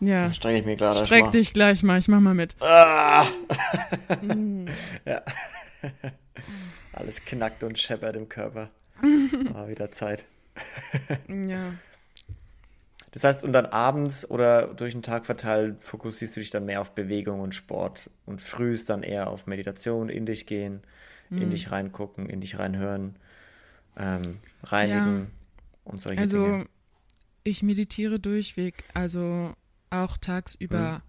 [0.00, 0.22] Ja.
[0.24, 2.56] Dann streng ich mir gleich Streck dich gleich mal, ich mach mal mit.
[2.60, 3.24] Ah.
[4.20, 4.66] mm.
[5.06, 5.22] Ja.
[6.92, 8.70] Alles knackt und scheppert im Körper.
[9.52, 10.26] War wieder Zeit.
[11.28, 11.74] Ja.
[13.12, 16.80] Das heißt, und dann abends oder durch den Tag verteilt fokussierst du dich dann mehr
[16.80, 20.82] auf Bewegung und Sport und frühst dann eher auf Meditation, in dich gehen,
[21.30, 21.50] in mhm.
[21.50, 23.16] dich reingucken, in dich reinhören
[23.96, 25.26] ähm, reinigen ja.
[25.84, 26.54] und solche also, Dinge.
[26.54, 26.68] Also
[27.44, 29.52] ich meditiere durchweg, also
[29.90, 31.02] auch tagsüber hm.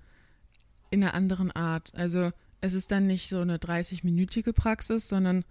[0.90, 1.94] in einer anderen Art.
[1.96, 5.46] Also es ist dann nicht so eine 30-minütige Praxis, sondern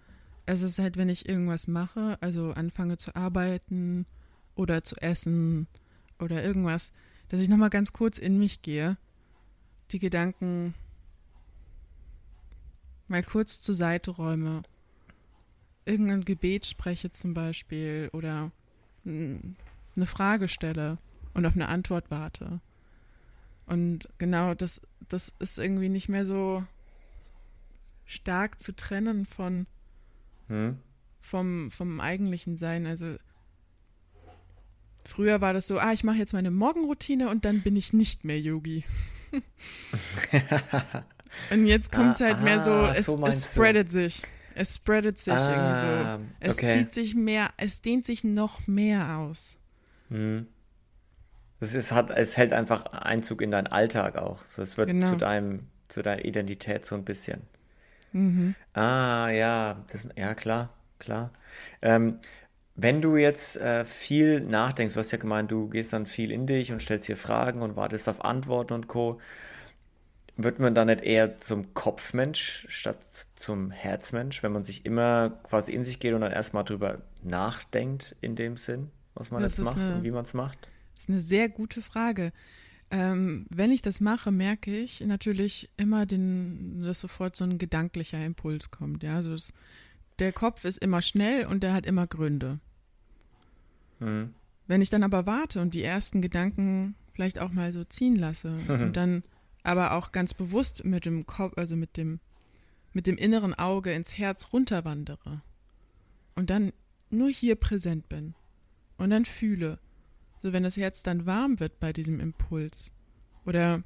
[0.47, 4.07] es ist halt, wenn ich irgendwas mache, also anfange zu arbeiten
[4.55, 5.67] oder zu essen
[6.19, 6.93] oder irgendwas,
[7.29, 8.97] dass ich nochmal ganz kurz in mich gehe,
[9.91, 10.75] die Gedanken
[13.09, 14.63] mal kurz zur Seite räume
[15.85, 18.51] irgendein Gebet spreche zum Beispiel oder
[19.05, 20.99] eine Frage stelle
[21.35, 22.61] und auf eine Antwort warte.
[23.67, 26.65] Und genau das, das ist irgendwie nicht mehr so
[28.05, 29.67] stark zu trennen von
[30.49, 30.79] hm?
[31.21, 32.87] vom, vom eigentlichen Sein.
[32.87, 33.17] Also
[35.05, 38.25] früher war das so, ah, ich mache jetzt meine Morgenroutine und dann bin ich nicht
[38.25, 38.85] mehr Yogi.
[41.51, 43.93] und jetzt kommt es ah, halt mehr so, ah, es, so es spreadet du.
[43.93, 44.23] sich.
[44.55, 46.27] Es spreadet sich ah, irgendwie so.
[46.41, 46.73] Es okay.
[46.73, 49.57] zieht sich mehr, es dehnt sich noch mehr aus.
[50.11, 50.47] Hm.
[51.61, 54.45] Es, ist, hat, es hält einfach Einzug in deinen Alltag auch.
[54.45, 55.09] So, es wird genau.
[55.09, 57.43] zu deinem, zu deiner Identität so ein bisschen.
[58.13, 58.55] Mhm.
[58.75, 61.31] Ah, ja, das, ja, klar, klar.
[61.83, 62.19] Ähm,
[62.75, 66.47] wenn du jetzt äh, viel nachdenkst, du hast ja gemeint, du gehst dann viel in
[66.47, 69.21] dich und stellst dir Fragen und wartest auf Antworten und Co
[70.37, 72.99] wird man da nicht eher zum Kopfmensch statt
[73.35, 78.17] zum Herzmensch, wenn man sich immer quasi in sich geht und dann erstmal drüber nachdenkt,
[78.21, 80.71] in dem Sinn, was man das jetzt macht eine, und wie man es macht?
[80.95, 82.33] Das ist eine sehr gute Frage.
[82.93, 88.23] Ähm, wenn ich das mache, merke ich natürlich immer, den, dass sofort so ein gedanklicher
[88.23, 89.03] Impuls kommt.
[89.03, 89.55] Ja, also das,
[90.19, 92.61] der Kopf ist immer schnell und der hat immer Gründe.
[93.99, 94.35] Mhm.
[94.67, 98.51] Wenn ich dann aber warte und die ersten Gedanken vielleicht auch mal so ziehen lasse
[98.51, 98.69] mhm.
[98.83, 99.23] und dann
[99.63, 102.21] aber auch ganz bewusst mit dem Kopf, also mit dem,
[102.93, 105.41] mit dem inneren Auge ins Herz runterwandere
[106.35, 106.73] und dann
[107.09, 108.35] nur hier präsent bin
[108.99, 109.79] und dann fühle,
[110.43, 112.91] so wenn das Herz dann warm wird bei diesem Impuls
[113.45, 113.83] oder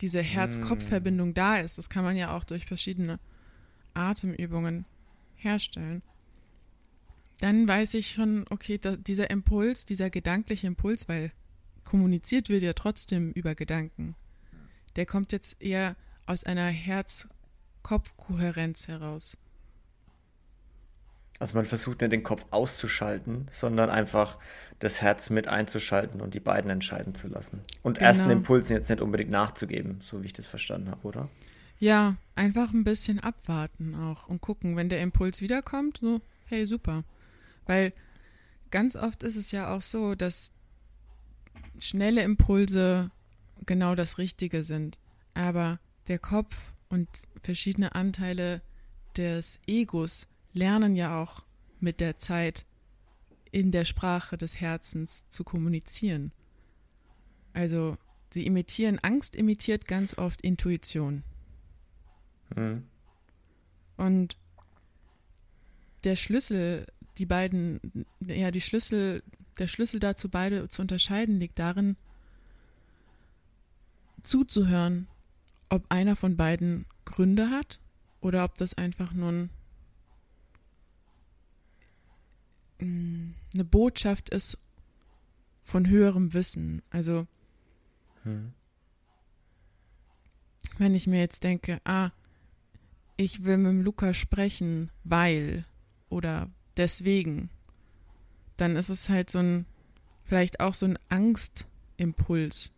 [0.00, 3.18] diese Herz-Kopf-Verbindung da ist, das kann man ja auch durch verschiedene
[3.94, 4.84] Atemübungen
[5.36, 6.02] herstellen,
[7.40, 11.32] dann weiß ich schon, okay, da, dieser Impuls, dieser gedankliche Impuls, weil
[11.84, 14.14] kommuniziert wird ja trotzdem über Gedanken,
[14.96, 19.38] der kommt jetzt eher aus einer Herz-Kopf-Kohärenz heraus.
[21.38, 24.38] Also man versucht nicht den Kopf auszuschalten, sondern einfach
[24.78, 27.60] das Herz mit einzuschalten und die beiden entscheiden zu lassen.
[27.82, 28.08] Und genau.
[28.08, 31.28] ersten Impulsen jetzt nicht unbedingt nachzugeben, so wie ich das verstanden habe, oder?
[31.78, 37.04] Ja, einfach ein bisschen abwarten auch und gucken, wenn der Impuls wiederkommt, so, hey, super.
[37.66, 37.92] Weil
[38.70, 40.52] ganz oft ist es ja auch so, dass
[41.78, 43.10] schnelle Impulse
[43.66, 44.98] genau das Richtige sind.
[45.34, 47.08] Aber der Kopf und
[47.42, 48.62] verschiedene Anteile
[49.16, 51.44] des Egos lernen ja auch
[51.80, 52.64] mit der Zeit
[53.52, 56.32] in der Sprache des Herzens zu kommunizieren.
[57.52, 57.96] Also
[58.32, 61.22] sie imitieren, Angst imitiert ganz oft Intuition.
[62.54, 62.84] Mhm.
[63.96, 64.36] Und
[66.04, 66.86] der Schlüssel,
[67.18, 69.22] die beiden, ja, die Schlüssel,
[69.58, 71.96] der Schlüssel dazu, beide zu unterscheiden, liegt darin,
[74.22, 75.08] zuzuhören,
[75.68, 77.80] ob einer von beiden Gründe hat
[78.20, 79.50] oder ob das einfach nur ein,
[82.80, 84.58] eine Botschaft ist
[85.62, 86.82] von höherem Wissen.
[86.90, 87.26] Also,
[88.22, 88.52] hm.
[90.78, 92.10] wenn ich mir jetzt denke, ah,
[93.16, 95.64] ich will mit dem Luca sprechen, weil
[96.08, 97.50] oder deswegen,
[98.56, 99.66] dann ist es halt so ein,
[100.24, 102.72] vielleicht auch so ein Angstimpuls.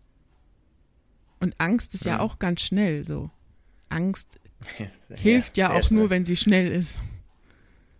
[1.40, 3.30] Und Angst ist ja, ja auch ganz schnell so.
[3.88, 4.40] Angst
[5.10, 6.00] hilft ja, ja auch schnell.
[6.00, 6.98] nur, wenn sie schnell ist.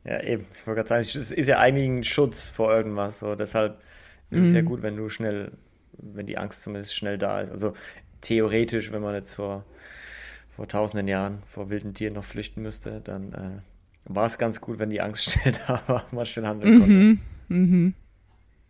[0.09, 0.47] Ja, eben.
[0.55, 3.19] Ich wollte gerade sagen, es ist ja eigentlich ein Schutz vor irgendwas.
[3.19, 3.35] So.
[3.35, 3.79] Deshalb
[4.31, 4.47] ist mhm.
[4.47, 4.67] es ja mhm.
[4.67, 5.53] gut, wenn du schnell,
[5.93, 7.51] wenn die Angst zumindest schnell da ist.
[7.51, 7.75] Also
[8.23, 9.67] theoretisch, wenn man jetzt vor,
[10.57, 13.61] vor tausenden Jahren vor wilden Tieren noch flüchten müsste, dann äh,
[14.07, 16.95] war es ganz gut, wenn die Angst schnell da war, man schnell handeln konnte.
[16.95, 17.21] Mhm.
[17.49, 17.95] Mhm.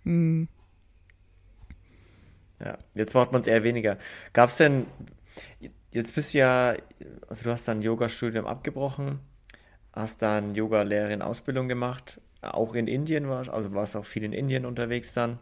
[0.03, 0.49] Mhm.
[2.59, 3.97] Ja, jetzt braucht man es eher weniger.
[4.33, 4.87] Gab es denn,
[5.93, 6.75] jetzt bist du ja,
[7.29, 9.21] also du hast dein Yoga-Studium abgebrochen,
[9.99, 14.65] hast dann Yoga-Lehrerin Ausbildung gemacht, auch in Indien warst, also warst auch viel in Indien
[14.65, 15.39] unterwegs dann,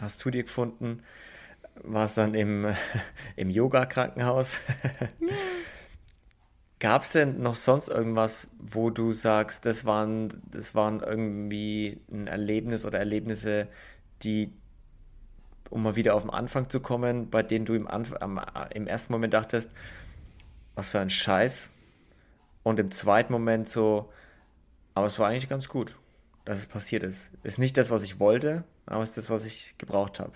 [0.00, 1.02] hast zu dir gefunden,
[1.82, 2.74] warst dann im,
[3.36, 4.58] im Yoga-Krankenhaus.
[5.20, 5.34] Ja.
[6.80, 12.28] Gab es denn noch sonst irgendwas, wo du sagst, das waren, das waren irgendwie ein
[12.28, 13.66] Erlebnis oder Erlebnisse,
[14.22, 14.52] die,
[15.70, 18.86] um mal wieder auf den Anfang zu kommen, bei denen du im, Anf am, im
[18.86, 19.72] ersten Moment dachtest,
[20.76, 21.70] was für ein Scheiß.
[22.68, 24.12] Und im zweiten Moment so,
[24.92, 25.96] aber es war eigentlich ganz gut,
[26.44, 27.30] dass es passiert ist.
[27.42, 30.32] Ist nicht das, was ich wollte, aber es ist das, was ich gebraucht habe.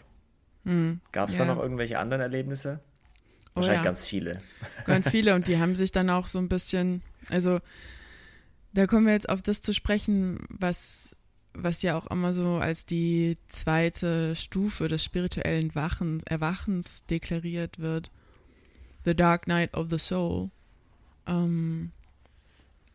[0.65, 1.45] Mhm, Gab es ja.
[1.45, 2.81] da noch irgendwelche anderen Erlebnisse?
[3.53, 3.85] Wahrscheinlich oh ja.
[3.85, 4.39] ganz viele.
[4.87, 7.61] Ganz viele und die haben sich dann auch so ein bisschen, also
[8.73, 11.15] da kommen wir jetzt auf das zu sprechen, was,
[11.53, 18.11] was ja auch immer so als die zweite Stufe des spirituellen Wachen, Erwachens deklariert wird.
[19.05, 20.51] The Dark Night of the Soul.
[21.27, 21.93] Ähm,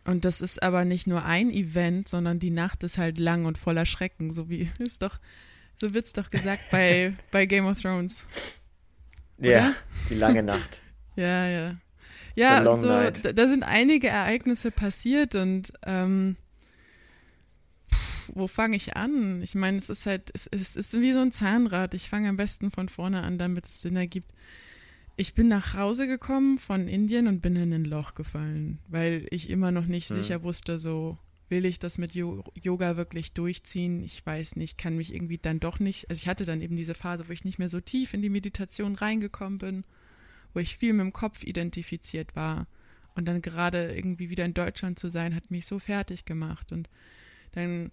[0.07, 3.57] und das ist aber nicht nur ein Event, sondern die Nacht ist halt lang und
[3.57, 5.19] voller Schrecken, so wie ist doch,
[5.75, 8.25] so wird's doch gesagt bei, bei Game of Thrones.
[9.37, 9.75] Ja,
[10.09, 10.81] die lange Nacht.
[11.15, 11.75] ja, ja.
[12.35, 16.37] Ja, so, da, da, sind einige Ereignisse passiert und ähm,
[17.91, 19.41] pff, wo fange ich an?
[19.41, 21.95] Ich meine, es ist halt, es, es ist wie so ein Zahnrad.
[21.95, 24.31] Ich fange am besten von vorne an, damit es Sinn ergibt.
[25.19, 29.49] Ich bin nach Hause gekommen von Indien und bin in ein Loch gefallen, weil ich
[29.49, 30.17] immer noch nicht hm.
[30.17, 31.17] sicher wusste, so,
[31.49, 34.03] will ich das mit Yoga wirklich durchziehen?
[34.03, 36.07] Ich weiß nicht, kann mich irgendwie dann doch nicht.
[36.09, 38.29] Also ich hatte dann eben diese Phase, wo ich nicht mehr so tief in die
[38.29, 39.83] Meditation reingekommen bin,
[40.53, 42.67] wo ich viel mit dem Kopf identifiziert war.
[43.15, 46.71] Und dann gerade irgendwie wieder in Deutschland zu sein, hat mich so fertig gemacht.
[46.71, 46.89] Und
[47.53, 47.89] dann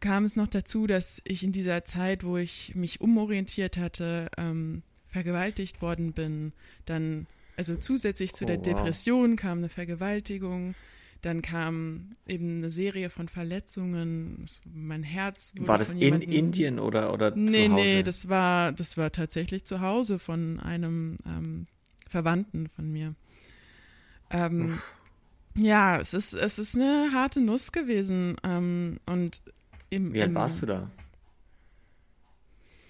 [0.00, 4.82] kam es noch dazu, dass ich in dieser Zeit, wo ich mich umorientiert hatte, ähm,
[5.12, 6.52] vergewaltigt worden bin.
[6.86, 8.64] Dann, also zusätzlich zu oh, der wow.
[8.64, 10.74] Depression kam eine Vergewaltigung
[11.20, 14.44] Dann kam eben eine Serie von Verletzungen.
[14.74, 17.74] Mein Herz wurde War das in Indien oder, oder nee, zu Hause?
[17.74, 21.66] Nee, das war, das war tatsächlich zu Hause von einem ähm,
[22.08, 23.14] Verwandten von mir.
[24.30, 24.80] Ähm,
[25.54, 28.36] ja, es ist, es ist eine harte Nuss gewesen.
[28.42, 29.42] Ähm, und
[29.90, 30.90] im, Wie alt im, warst du da?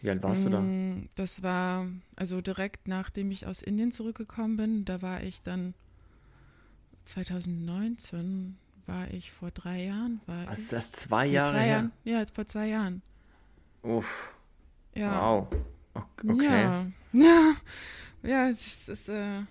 [0.02, 0.60] Wie alt warst du da?
[0.60, 1.86] Mm, das war,
[2.16, 5.74] also direkt nachdem ich aus Indien zurückgekommen bin, da war ich dann
[7.04, 10.20] 2019 war ich vor drei Jahren.
[10.26, 10.92] War Was ist das?
[10.92, 11.72] Zwei Jahre zwei her?
[11.72, 13.02] Jahren, ja, jetzt vor zwei Jahren.
[13.82, 14.34] Uff.
[14.94, 15.20] Ja.
[15.20, 15.48] Wow.
[15.94, 16.62] Okay.
[16.62, 16.86] Ja.
[17.12, 17.54] Ja,
[18.22, 19.42] ja das ist, äh,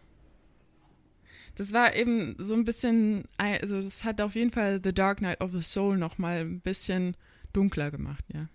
[1.55, 5.41] das war eben so ein bisschen, also das hat auf jeden Fall The Dark Knight
[5.41, 7.15] of the Soul noch mal ein bisschen
[7.53, 8.47] dunkler gemacht, ja.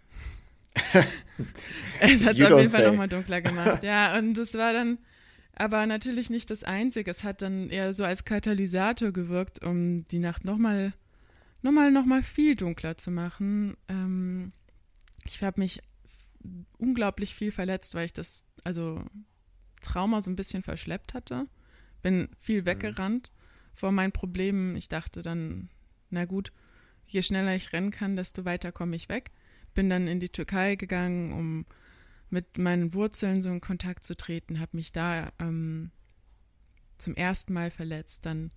[2.00, 4.16] es hat es auf jeden Fall noch mal dunkler gemacht, ja.
[4.18, 4.98] Und das war dann,
[5.54, 7.10] aber natürlich nicht das Einzige.
[7.10, 10.92] Es hat dann eher so als Katalysator gewirkt, um die Nacht nochmal
[11.66, 13.76] noch mal, noch mal viel dunkler zu machen.
[13.88, 14.52] Ähm,
[15.24, 15.80] ich habe mich
[16.78, 19.04] unglaublich viel verletzt, weil ich das, also
[19.82, 21.46] Trauma so ein bisschen verschleppt hatte.
[22.02, 22.66] Bin viel mhm.
[22.66, 23.76] weggerannt mhm.
[23.76, 24.76] vor meinen Problemen.
[24.76, 25.68] Ich dachte dann,
[26.10, 26.52] na gut,
[27.06, 29.32] je schneller ich rennen kann, desto weiter komme ich weg.
[29.76, 31.66] Bin dann in die Türkei gegangen, um
[32.30, 35.90] mit meinen Wurzeln so in Kontakt zu treten, habe mich da ähm,
[36.98, 38.26] zum ersten Mal verletzt.
[38.26, 38.50] Dann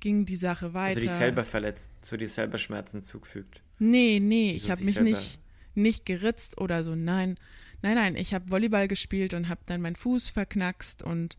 [0.00, 0.96] ging die Sache weiter.
[0.96, 3.62] Also dich selber verletzt, zu dir selber Schmerzen zugefügt?
[3.78, 5.40] Nee, nee, also ich habe mich nicht,
[5.74, 6.94] nicht geritzt oder so.
[6.94, 7.36] Nein,
[7.82, 11.36] nein, nein, ich habe Volleyball gespielt und habe dann meinen Fuß verknackst und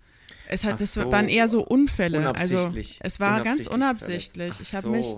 [0.48, 2.36] es hat, das so, waren eher so Unfälle.
[2.36, 4.60] Also es war ganz unabsichtlich.
[4.60, 4.92] Ich habe so.
[4.92, 5.16] mich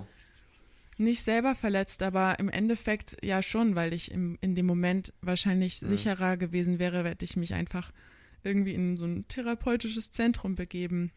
[0.98, 5.82] nicht selber verletzt, aber im Endeffekt ja schon, weil ich im, in dem Moment wahrscheinlich
[5.82, 5.90] mhm.
[5.90, 7.92] sicherer gewesen wäre, hätte ich mich einfach
[8.44, 11.12] irgendwie in so ein therapeutisches Zentrum begeben.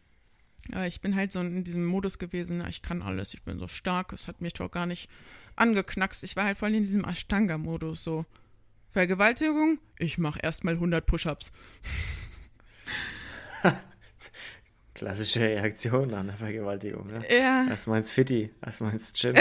[0.71, 3.67] Aber ich bin halt so in diesem Modus gewesen, ich kann alles, ich bin so
[3.67, 5.09] stark, es hat mich doch gar nicht
[5.55, 6.23] angeknackst.
[6.23, 8.25] Ich war halt voll in diesem Ashtanga-Modus, so
[8.91, 11.51] Vergewaltigung, ich mache erstmal 100 Push-Ups.
[15.01, 17.23] Klassische Reaktion an eine Vergewaltigung, ne?
[17.27, 17.65] Ja.
[17.67, 19.35] Erstmal ins Fitti, erstmal ins Gym.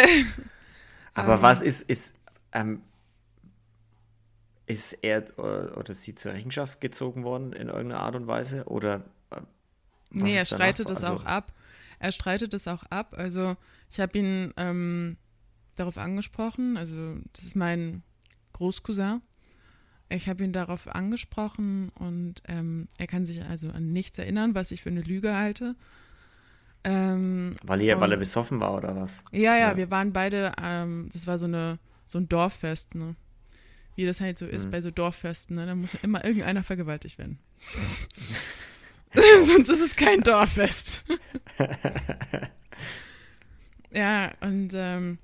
[1.13, 1.39] Aber um.
[1.39, 1.43] Ähm.
[1.43, 2.15] was ist, ist,
[2.53, 2.81] ähm,
[4.65, 8.65] ist er oder sie zur Rechenschaft gezogen worden in irgendeiner Art und Weise?
[8.69, 9.43] Oder äh,
[10.09, 11.53] Nee, er streitet es also, auch ab.
[11.99, 13.13] Er streitet es auch ab.
[13.19, 13.55] Also
[13.91, 15.19] ich habe ihn ähm,
[15.77, 18.03] darauf angesprochen, also das ist mein
[18.55, 19.21] Großcousin
[20.11, 24.71] ich habe ihn darauf angesprochen und ähm, er kann sich also an nichts erinnern, was
[24.71, 25.77] ich für eine Lüge halte.
[26.83, 29.25] Ähm, weil, er, weil er besoffen war oder was?
[29.33, 29.77] Ja, ja, ja.
[29.77, 33.17] wir waren beide, ähm, das war so, eine, so ein Dorffest, ne?
[33.97, 34.71] Wie das halt so ist mhm.
[34.71, 35.67] bei so Dorffesten, ne?
[35.67, 37.39] Da muss immer irgendeiner vergewaltigt werden.
[39.45, 41.05] Sonst ist es kein Dorffest.
[43.91, 45.19] ja, und ähm,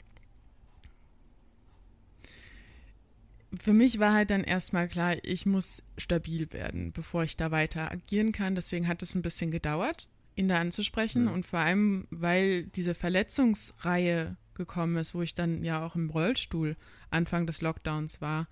[3.61, 7.91] für mich war halt dann erstmal klar, ich muss stabil werden, bevor ich da weiter
[7.91, 8.55] agieren kann.
[8.55, 11.25] Deswegen hat es ein bisschen gedauert, ihn da anzusprechen.
[11.25, 11.33] Mhm.
[11.33, 16.77] Und vor allem, weil diese Verletzungsreihe gekommen ist, wo ich dann ja auch im Rollstuhl
[17.11, 18.49] Anfang des Lockdowns war.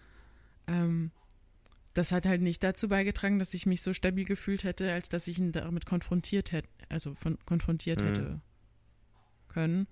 [0.67, 1.11] Ähm,
[1.95, 5.29] das hat halt nicht dazu beigetragen, dass ich mich so stabil gefühlt hätte, als dass
[5.29, 8.07] ich ihn damit konfrontiert hätte, also von, konfrontiert mhm.
[8.07, 8.41] hätte
[9.49, 9.87] können.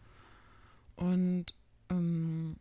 [0.96, 1.54] Und
[1.90, 2.56] ähm,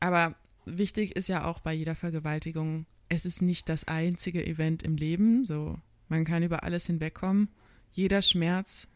[0.00, 0.36] aber
[0.76, 5.44] wichtig ist ja auch bei jeder Vergewaltigung, es ist nicht das einzige Event im Leben.
[5.44, 5.78] So,
[6.08, 7.48] man kann über alles hinwegkommen.
[7.90, 8.86] Jeder Schmerz,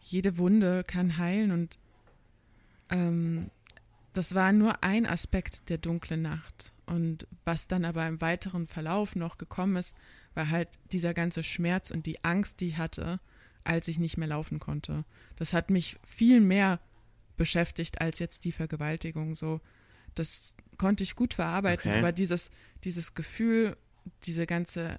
[0.00, 1.78] jede Wunde kann heilen und
[2.90, 3.50] ähm,
[4.12, 6.72] das war nur ein Aspekt der dunklen Nacht.
[6.86, 9.96] Und was dann aber im weiteren Verlauf noch gekommen ist,
[10.34, 13.20] war halt dieser ganze Schmerz und die Angst, die ich hatte,
[13.64, 15.04] als ich nicht mehr laufen konnte.
[15.36, 16.80] Das hat mich viel mehr
[17.36, 19.34] beschäftigt als jetzt die Vergewaltigung.
[19.34, 19.60] So,
[20.14, 22.00] das konnte ich gut verarbeiten, okay.
[22.00, 22.50] aber dieses,
[22.82, 23.76] dieses Gefühl,
[24.24, 24.98] diese ganze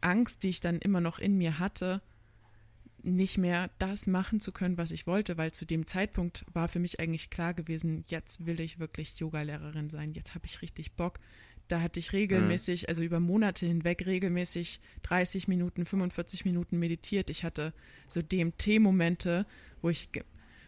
[0.00, 2.02] Angst, die ich dann immer noch in mir hatte,
[3.04, 6.80] nicht mehr das machen zu können, was ich wollte, weil zu dem Zeitpunkt war für
[6.80, 11.20] mich eigentlich klar gewesen, jetzt will ich wirklich Yogalehrerin sein, jetzt habe ich richtig Bock.
[11.68, 12.86] Da hatte ich regelmäßig, mhm.
[12.88, 17.30] also über Monate hinweg regelmäßig 30 Minuten, 45 Minuten meditiert.
[17.30, 17.72] Ich hatte
[18.08, 19.46] so DMT-Momente,
[19.80, 20.08] wo ich,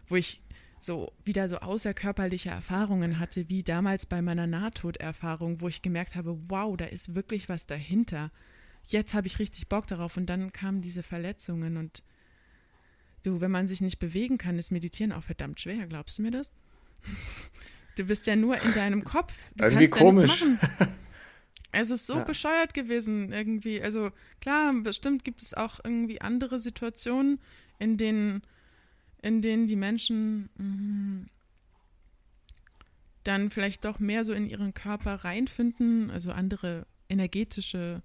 [0.06, 0.40] wo ich
[0.84, 6.38] so wieder so außerkörperliche Erfahrungen hatte, wie damals bei meiner Nahtoderfahrung, wo ich gemerkt habe,
[6.48, 8.30] wow, da ist wirklich was dahinter.
[8.84, 12.02] Jetzt habe ich richtig Bock darauf und dann kamen diese Verletzungen und
[13.24, 16.30] du, wenn man sich nicht bewegen kann, ist Meditieren auch verdammt schwer, glaubst du mir
[16.30, 16.52] das?
[17.94, 19.34] Du bist ja nur in deinem Kopf.
[19.54, 20.40] Du Irgendwie kannst komisch.
[20.40, 20.88] Ja nichts machen.
[21.72, 22.24] Es ist so ja.
[22.24, 23.82] bescheuert gewesen irgendwie.
[23.82, 24.10] Also
[24.40, 27.40] klar, bestimmt gibt es auch irgendwie andere Situationen,
[27.78, 28.42] in denen
[29.22, 31.26] in denen die Menschen mh,
[33.24, 38.02] dann vielleicht doch mehr so in ihren Körper reinfinden, also andere energetische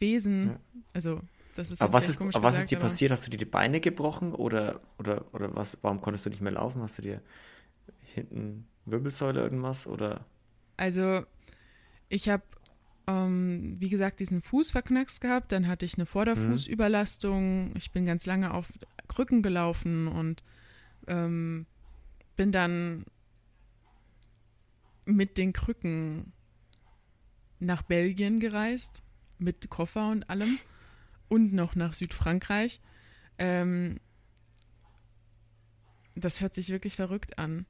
[0.00, 0.46] Wesen.
[0.48, 0.60] Ja.
[0.92, 1.20] Also
[1.56, 3.12] das ist aber was ist, aber was ist dir passiert?
[3.12, 5.78] Hast du dir die Beine gebrochen oder, oder, oder was?
[5.82, 6.82] Warum konntest du nicht mehr laufen?
[6.82, 7.22] Hast du dir
[8.02, 10.24] hinten Wirbelsäule irgendwas oder?
[10.76, 11.24] Also
[12.08, 12.42] ich habe
[13.06, 15.52] ähm, wie gesagt diesen Fuß verknackst gehabt.
[15.52, 17.74] Dann hatte ich eine Vorderfußüberlastung.
[17.76, 18.72] Ich bin ganz lange auf
[19.08, 20.42] Krücken gelaufen und
[21.06, 21.66] ähm,
[22.36, 23.04] bin dann
[25.04, 26.32] mit den Krücken
[27.58, 29.02] nach Belgien gereist,
[29.38, 30.58] mit Koffer und allem
[31.28, 32.80] und noch nach Südfrankreich.
[33.38, 34.00] Ähm,
[36.14, 37.66] das hört sich wirklich verrückt an.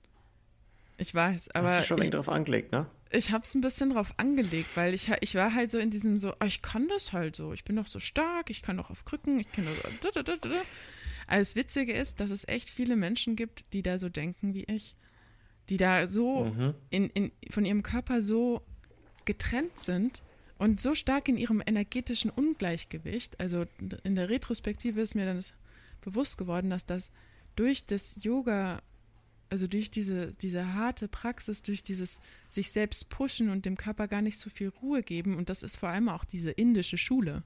[0.96, 1.70] Ich weiß, aber.
[1.70, 2.86] Hast du schon ich, drauf angelegt, ne?
[3.10, 6.18] Ich habe es ein bisschen drauf angelegt, weil ich, ich war halt so in diesem
[6.18, 8.90] so, oh, ich kann das halt so, ich bin doch so stark, ich kann doch
[8.90, 10.12] auf Krücken, ich kann doch.
[11.26, 14.64] Also das Witzige ist, dass es echt viele Menschen gibt, die da so denken wie
[14.64, 14.96] ich,
[15.68, 16.74] die da so mhm.
[16.90, 18.62] in, in, von ihrem Körper so
[19.24, 20.22] getrennt sind
[20.58, 23.40] und so stark in ihrem energetischen Ungleichgewicht.
[23.40, 23.64] Also
[24.02, 25.40] in der Retrospektive ist mir dann
[26.00, 27.10] bewusst geworden, dass das
[27.56, 28.82] durch das Yoga,
[29.50, 34.22] also durch diese, diese harte Praxis, durch dieses sich selbst pushen und dem Körper gar
[34.22, 37.42] nicht so viel Ruhe geben, und das ist vor allem auch diese indische Schule.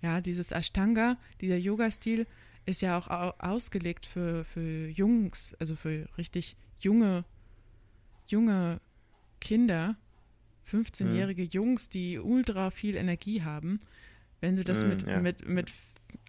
[0.00, 2.26] Ja, dieses Ashtanga, dieser Yoga-Stil
[2.66, 3.08] ist ja auch
[3.40, 7.24] ausgelegt für, für Jungs, also für richtig junge,
[8.26, 8.80] junge
[9.40, 9.96] Kinder,
[10.70, 11.48] 15-jährige mhm.
[11.50, 13.80] Jungs, die ultra viel Energie haben.
[14.40, 15.20] Wenn du das mhm, mit, ja.
[15.20, 15.72] mit, mit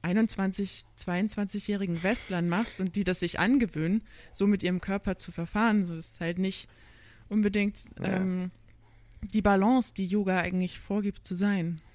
[0.01, 5.85] 21, 22-jährigen Westlern machst und die das sich angewöhnen, so mit ihrem Körper zu verfahren,
[5.85, 6.67] so ist halt nicht
[7.29, 8.17] unbedingt ja.
[8.17, 8.51] ähm,
[9.21, 11.81] die Balance, die Yoga eigentlich vorgibt zu sein.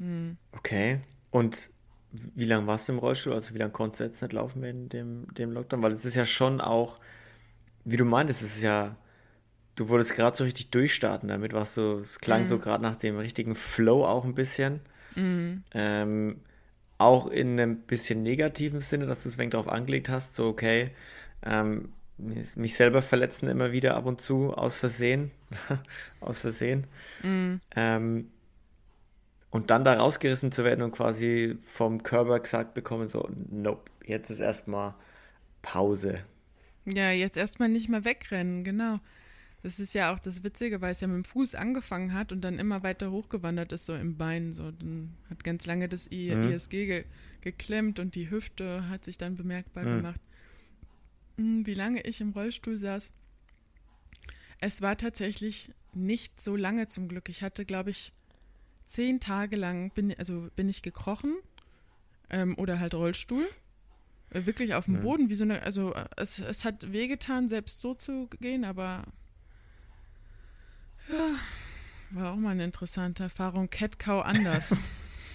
[0.00, 0.36] Hm.
[0.52, 1.00] Okay.
[1.32, 1.70] Und
[2.12, 3.32] wie lange warst du im Rollstuhl?
[3.32, 5.82] Also wie lange konntest du jetzt nicht laufen während dem, dem Lockdown?
[5.82, 7.00] Weil es ist ja schon auch,
[7.84, 8.96] wie du meintest, es ist ja
[9.78, 12.46] du wolltest gerade so richtig durchstarten damit, was so, es klang mm.
[12.46, 12.60] so mhm.
[12.60, 14.80] gerade nach dem richtigen Flow auch ein bisschen.
[15.14, 15.58] Mm.
[15.72, 16.40] Ähm,
[16.98, 20.90] auch in einem bisschen negativen Sinne, dass du es wenig darauf angelegt hast, so okay,
[21.44, 25.30] ähm, mich selber verletzen immer wieder ab und zu aus Versehen,
[26.20, 26.88] aus Versehen.
[27.22, 27.56] Mm.
[27.76, 28.30] Ähm,
[29.50, 34.28] und dann da rausgerissen zu werden und quasi vom Körper gesagt bekommen, so, nope, jetzt
[34.28, 34.94] ist erstmal
[35.62, 36.18] Pause.
[36.84, 38.98] Ja, jetzt erstmal nicht mehr wegrennen, genau.
[39.62, 42.42] Das ist ja auch das Witzige, weil es ja mit dem Fuß angefangen hat und
[42.42, 44.54] dann immer weiter hochgewandert ist, so im Bein.
[44.54, 44.70] So.
[44.70, 46.50] Dann hat ganz lange das I mhm.
[46.50, 47.04] ISG ge
[47.40, 49.96] geklemmt und die Hüfte hat sich dann bemerkbar mhm.
[49.96, 50.20] gemacht.
[51.36, 53.12] Hm, wie lange ich im Rollstuhl saß.
[54.60, 57.28] Es war tatsächlich nicht so lange zum Glück.
[57.28, 58.12] Ich hatte, glaube ich,
[58.86, 61.36] zehn Tage lang, bin, also bin ich gekrochen
[62.30, 63.46] ähm, oder halt Rollstuhl.
[64.30, 65.02] Äh, wirklich auf dem mhm.
[65.02, 69.04] Boden, wie so eine, also äh, es, es hat wehgetan, selbst so zu gehen, aber
[71.10, 71.34] ja,
[72.10, 73.70] war auch mal eine interessante Erfahrung.
[73.70, 74.74] Cat Cow anders.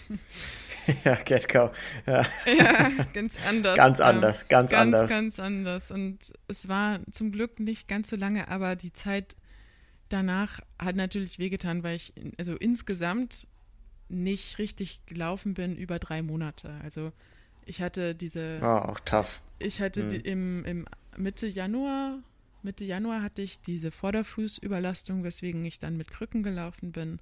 [1.05, 1.71] ja, Cat Cow.
[2.05, 2.25] Ja.
[2.45, 3.75] ja, ganz anders.
[3.75, 5.09] Ganz anders, ganz, ganz anders.
[5.09, 5.91] Ganz anders.
[5.91, 9.35] Und es war zum Glück nicht ganz so lange, aber die Zeit
[10.09, 13.47] danach hat natürlich wehgetan, weil ich also insgesamt
[14.09, 16.75] nicht richtig gelaufen bin über drei Monate.
[16.83, 17.11] Also
[17.65, 18.59] ich hatte diese.
[18.61, 19.41] Oh, auch tough.
[19.59, 20.09] Ich hatte hm.
[20.09, 20.85] die, im, im
[21.17, 22.19] Mitte Januar
[22.63, 27.19] Mitte Januar hatte ich diese Vorderfußüberlastung, weswegen ich dann mit Krücken gelaufen bin.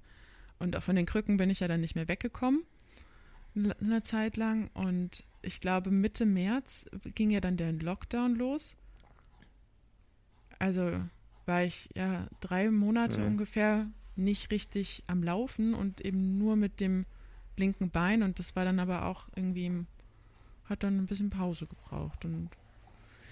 [0.58, 2.64] Und auch von den Krücken bin ich ja dann nicht mehr weggekommen,
[3.54, 4.70] eine Zeit lang.
[4.74, 6.86] Und ich glaube, Mitte März
[7.16, 8.76] ging ja dann der Lockdown los.
[10.60, 11.02] Also
[11.44, 13.26] war ich ja drei Monate ja.
[13.26, 17.04] ungefähr nicht richtig am Laufen und eben nur mit dem
[17.56, 18.22] linken Bein.
[18.22, 19.84] Und das war dann aber auch irgendwie,
[20.66, 22.24] hat dann ein bisschen Pause gebraucht.
[22.24, 22.50] Und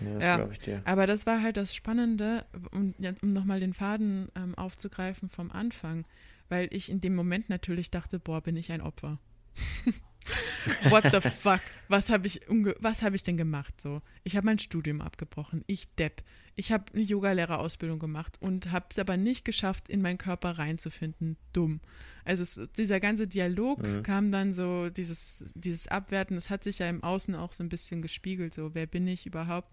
[0.04, 0.82] ja, das ja, glaube ich dir.
[0.84, 6.04] Aber das war halt das Spannende, um, um nochmal den Faden ähm, aufzugreifen vom Anfang,
[6.48, 9.18] weil ich in dem Moment natürlich dachte, boah, bin ich ein Opfer.
[10.90, 11.60] What the fuck?
[11.88, 12.40] Was habe ich,
[12.78, 13.80] was hab ich denn gemacht?
[13.80, 15.64] So, ich habe mein Studium abgebrochen.
[15.66, 16.22] Ich Depp.
[16.56, 21.36] Ich habe eine Yogalehrerausbildung gemacht und habe es aber nicht geschafft, in meinen Körper reinzufinden.
[21.52, 21.80] Dumm.
[22.24, 24.02] Also es, dieser ganze Dialog mhm.
[24.02, 27.70] kam dann so, dieses, dieses Abwerten, es hat sich ja im Außen auch so ein
[27.70, 29.72] bisschen gespiegelt, so wer bin ich überhaupt?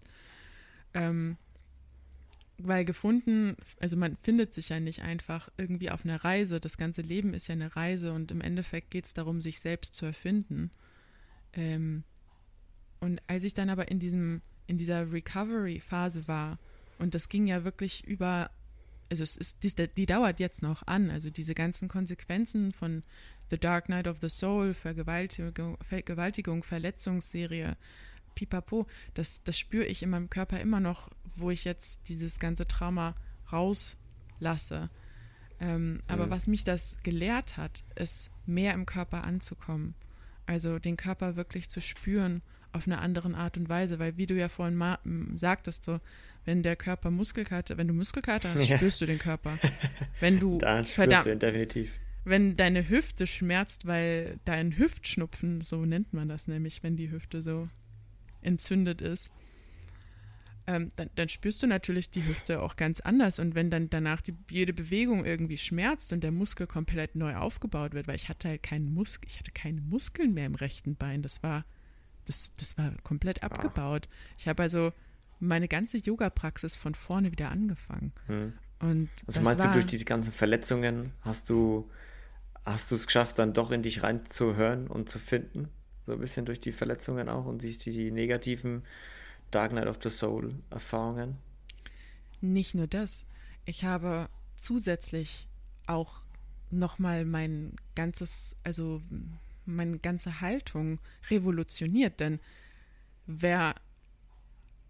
[0.94, 1.36] Ähm,
[2.58, 6.60] weil gefunden, also man findet sich ja nicht einfach irgendwie auf einer Reise.
[6.60, 9.94] Das ganze Leben ist ja eine Reise und im Endeffekt geht es darum, sich selbst
[9.94, 10.70] zu erfinden.
[11.52, 12.02] Ähm,
[13.00, 16.58] und als ich dann aber in diesem, in dieser Recovery-Phase war,
[16.98, 18.50] und das ging ja wirklich über,
[19.08, 23.04] also es ist, die, die dauert jetzt noch an, also diese ganzen Konsequenzen von
[23.50, 27.76] The Dark Night of the Soul, Vergewaltigung, Vergewaltigung Verletzungsserie,
[28.38, 32.68] pipapo, das, das spüre ich in meinem Körper immer noch, wo ich jetzt dieses ganze
[32.68, 33.16] Trauma
[33.52, 34.90] rauslasse.
[35.60, 36.30] Ähm, aber mhm.
[36.30, 39.94] was mich das gelehrt hat, ist mehr im Körper anzukommen.
[40.46, 44.34] Also den Körper wirklich zu spüren auf eine andere Art und Weise, weil wie du
[44.34, 44.78] ja vorhin
[45.34, 45.98] sagtest, so,
[46.44, 48.76] wenn der Körper Muskelkater, wenn du Muskelkater hast, ja.
[48.76, 49.58] spürst du den Körper.
[50.20, 51.94] Wenn du Dann spürst du ihn definitiv.
[52.24, 57.42] Wenn deine Hüfte schmerzt, weil dein Hüftschnupfen, so nennt man das nämlich, wenn die Hüfte
[57.42, 57.68] so
[58.42, 59.30] entzündet ist,
[60.66, 63.38] ähm, dann, dann, spürst du natürlich die Hüfte auch ganz anders.
[63.38, 67.94] Und wenn dann danach die, jede Bewegung irgendwie schmerzt und der Muskel komplett neu aufgebaut
[67.94, 71.22] wird, weil ich hatte halt keinen Muskel, ich hatte keine Muskeln mehr im rechten Bein.
[71.22, 71.64] Das war,
[72.26, 74.08] das, das war komplett abgebaut.
[74.36, 74.92] Ich habe also
[75.40, 78.12] meine ganze Yoga-Praxis von vorne wieder angefangen.
[78.26, 78.52] Hm.
[78.80, 81.90] Und also meinst war, du, durch diese ganzen Verletzungen hast du,
[82.66, 85.68] hast du es geschafft, dann doch in dich reinzuhören und zu finden?
[86.08, 88.82] So ein bisschen durch die Verletzungen auch und die, die negativen
[89.50, 91.36] Dark Knight of the Soul Erfahrungen?
[92.40, 93.26] Nicht nur das.
[93.66, 95.46] Ich habe zusätzlich
[95.86, 96.22] auch
[96.70, 99.02] nochmal mein ganzes, also
[99.66, 100.98] meine ganze Haltung
[101.28, 102.40] revolutioniert, denn
[103.26, 103.74] wer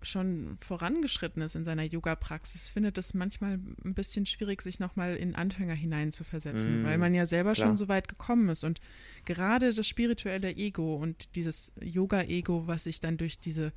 [0.02, 5.34] schon vorangeschritten ist in seiner Yoga-Praxis, findet es manchmal ein bisschen schwierig, sich nochmal in
[5.34, 7.68] Anfänger hineinzuversetzen, mm, weil man ja selber klar.
[7.68, 8.64] schon so weit gekommen ist.
[8.64, 8.80] Und
[9.24, 13.72] gerade das spirituelle Ego und dieses Yoga-Ego, was sich dann durch diese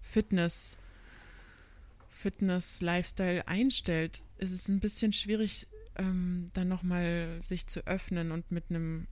[0.00, 0.78] Fitness,
[2.08, 5.66] Fitness-Lifestyle einstellt, ist es ein bisschen schwierig,
[5.96, 9.06] ähm, dann nochmal sich zu öffnen und mit einem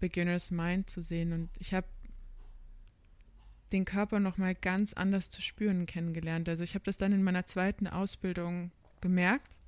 [0.00, 1.32] Beginner's Mind zu sehen.
[1.32, 1.86] Und ich habe
[3.72, 6.48] den Körper nochmal ganz anders zu spüren kennengelernt.
[6.48, 9.58] Also ich habe das dann in meiner zweiten Ausbildung gemerkt.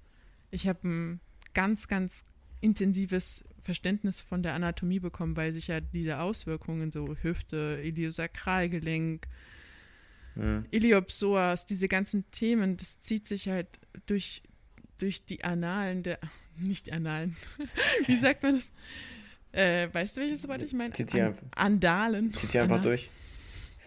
[0.50, 1.20] Ich habe ein
[1.54, 2.24] ganz, ganz
[2.60, 9.26] intensives Verständnis von der Anatomie bekommen, weil sich ja diese Auswirkungen, so Hüfte, Iliosakralgelenk,
[10.34, 10.64] mhm.
[10.70, 13.68] Iliopsoas, diese ganzen Themen, das zieht sich halt
[14.06, 14.42] durch,
[14.98, 16.18] durch die Annalen der,
[16.58, 17.36] nicht die Annalen,
[18.06, 18.70] wie sagt man das?
[19.52, 20.94] Äh, weißt du, welches Wort ich meine?
[20.94, 22.32] An Andalen.
[22.34, 22.88] Zieht sie einfach Anal.
[22.88, 23.10] durch.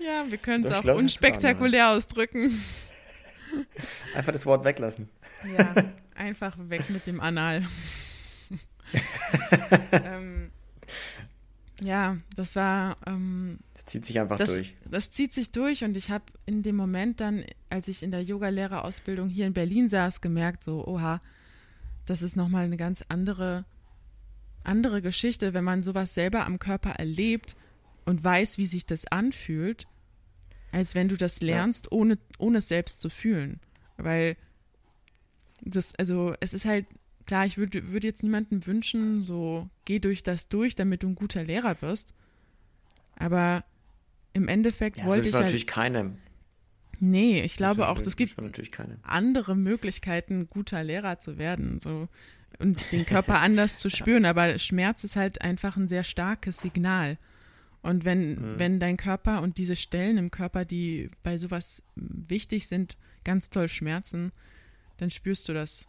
[0.06, 2.62] Ja, wir können es auch glaub, unspektakulär ausdrücken.
[4.16, 5.10] Einfach das Wort weglassen.
[5.58, 5.74] Ja,
[6.16, 7.64] einfach weg mit dem Anal.
[9.92, 10.52] ähm,
[11.82, 12.96] ja, das war.
[13.06, 14.76] Ähm, das zieht sich einfach das, durch.
[14.90, 18.24] Das zieht sich durch und ich habe in dem Moment dann, als ich in der
[18.24, 21.22] Yogalehrerausbildung hier in Berlin saß, gemerkt, so, oha,
[22.06, 23.66] das ist nochmal eine ganz andere,
[24.64, 27.56] andere Geschichte, wenn man sowas selber am Körper erlebt
[28.06, 29.88] und weiß, wie sich das anfühlt,
[30.74, 31.92] als wenn du das lernst, ja.
[31.92, 33.60] ohne, ohne es selbst zu fühlen.
[33.98, 34.36] Weil
[35.62, 36.88] das, also es ist halt
[37.26, 41.16] klar, ich würde würd jetzt niemandem wünschen, so geh durch das durch, damit du ein
[41.16, 42.14] guter Lehrer wirst.
[43.16, 43.64] Aber
[44.34, 46.18] im Endeffekt ja, wollte ich halt, natürlich keinem.
[47.00, 48.36] Nee, ich glaube auch, es gibt
[49.04, 52.08] andere Möglichkeiten, guter Lehrer zu werden, so
[52.58, 54.26] und den Körper anders zu spüren.
[54.26, 57.20] Aber Schmerz ist halt einfach ein sehr starkes Signal.
[57.84, 58.60] Und wenn, mhm.
[58.60, 63.68] wenn dein Körper und diese Stellen im Körper, die bei sowas wichtig sind, ganz toll
[63.68, 64.32] schmerzen,
[64.98, 65.88] dann spürst du das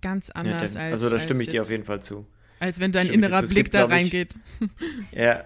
[0.00, 0.92] ganz anders ja, als.
[0.92, 2.26] Also da stimme ich dir auf jeden Fall zu.
[2.60, 4.34] Als wenn dein innerer Blick gibt, da reingeht.
[5.12, 5.44] ja,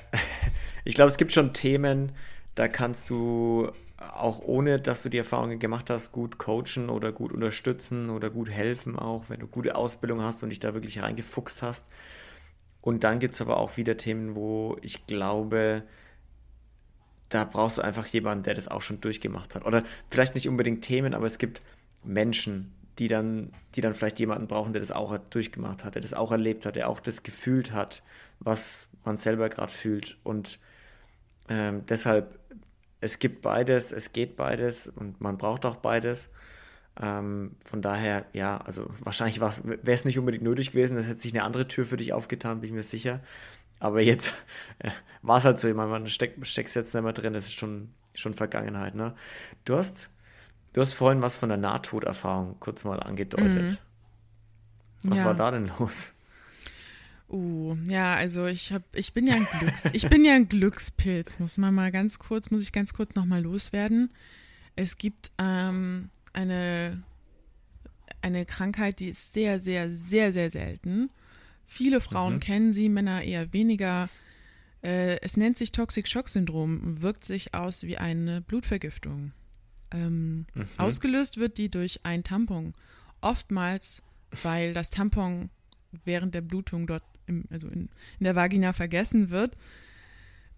[0.84, 2.12] ich glaube, es gibt schon Themen,
[2.54, 7.32] da kannst du auch ohne, dass du die Erfahrungen gemacht hast, gut coachen oder gut
[7.32, 11.62] unterstützen oder gut helfen, auch wenn du gute Ausbildung hast und dich da wirklich reingefuchst
[11.62, 11.86] hast.
[12.80, 15.82] Und dann gibt es aber auch wieder Themen, wo ich glaube,
[17.28, 19.64] da brauchst du einfach jemanden, der das auch schon durchgemacht hat.
[19.64, 21.62] Oder vielleicht nicht unbedingt Themen, aber es gibt
[22.02, 26.14] Menschen, die dann, die dann vielleicht jemanden brauchen, der das auch durchgemacht hat, der das
[26.14, 28.02] auch erlebt hat, der auch das gefühlt hat,
[28.40, 30.18] was man selber gerade fühlt.
[30.22, 30.58] Und
[31.48, 32.38] ähm, deshalb,
[33.00, 36.30] es gibt beides, es geht beides und man braucht auch beides.
[37.00, 41.32] Ähm, von daher, ja, also wahrscheinlich wäre es nicht unbedingt nötig gewesen, das hätte sich
[41.32, 43.20] eine andere Tür für dich aufgetan, bin ich mir sicher.
[43.78, 44.34] Aber jetzt
[44.80, 44.90] äh,
[45.22, 47.54] war es halt so, ich meine, man steck, steckst jetzt nicht mehr drin, das ist
[47.54, 48.94] schon, schon Vergangenheit.
[48.94, 49.14] Ne?
[49.64, 50.10] Du hast
[50.72, 53.72] Du hast vorhin was von der Nahtoderfahrung kurz mal angedeutet.
[53.72, 53.78] Mhm.
[55.02, 55.24] Was ja.
[55.24, 56.12] war da denn los?
[57.28, 61.38] Uh, ja, also ich habe, ich bin ja ein Glücks, ich bin ja ein Glückspilz,
[61.38, 64.12] muss man mal ganz kurz, muss ich ganz kurz nochmal loswerden.
[64.76, 67.02] Es gibt ähm, eine,
[68.22, 71.10] eine Krankheit, die ist sehr, sehr, sehr, sehr selten.
[71.66, 72.40] Viele Frauen mhm.
[72.40, 74.08] kennen sie, Männer eher weniger.
[74.82, 79.32] Äh, es nennt sich Toxic Shock Syndrom, wirkt sich aus wie eine Blutvergiftung.
[79.92, 80.68] Ähm, mhm.
[80.78, 82.74] Ausgelöst wird die durch ein Tampon.
[83.20, 84.02] Oftmals,
[84.42, 85.50] weil das Tampon
[86.04, 89.56] während der Blutung dort, im, also in, in, der Vagina vergessen wird.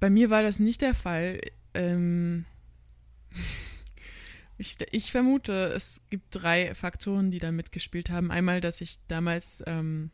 [0.01, 1.41] Bei mir war das nicht der Fall.
[1.75, 2.45] Ähm,
[4.63, 8.31] ich, ich, vermute, es gibt drei Faktoren, die da mitgespielt haben.
[8.31, 10.11] Einmal, dass ich damals ähm,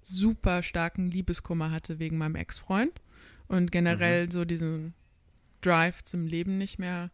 [0.00, 3.00] super starken Liebeskummer hatte wegen meinem Ex-Freund
[3.48, 4.30] und generell mhm.
[4.30, 4.94] so diesen
[5.60, 7.10] Drive zum Leben nicht mehr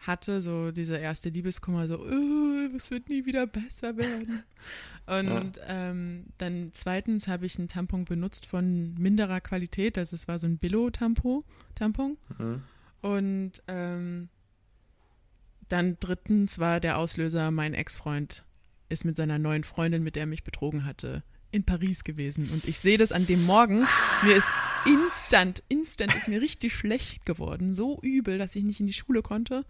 [0.00, 4.42] hatte, so dieser erste Liebeskummer, so, oh, es wird nie wieder besser werden.
[5.06, 5.90] Und ja.
[5.90, 10.46] ähm, dann zweitens habe ich einen Tampon benutzt von minderer Qualität, also es war so
[10.46, 11.44] ein Billo-Tampon.
[11.74, 12.18] Tampon.
[12.36, 12.62] Mhm.
[13.00, 14.28] Und ähm,
[15.68, 18.44] dann drittens war der Auslöser, mein Ex-Freund
[18.88, 22.48] ist mit seiner neuen Freundin, mit der er mich betrogen hatte, in Paris gewesen.
[22.52, 23.86] Und ich sehe das an dem Morgen.
[24.22, 24.48] Mir ist
[24.86, 27.74] instant, instant ist mir richtig schlecht geworden.
[27.74, 29.64] So übel, dass ich nicht in die Schule konnte.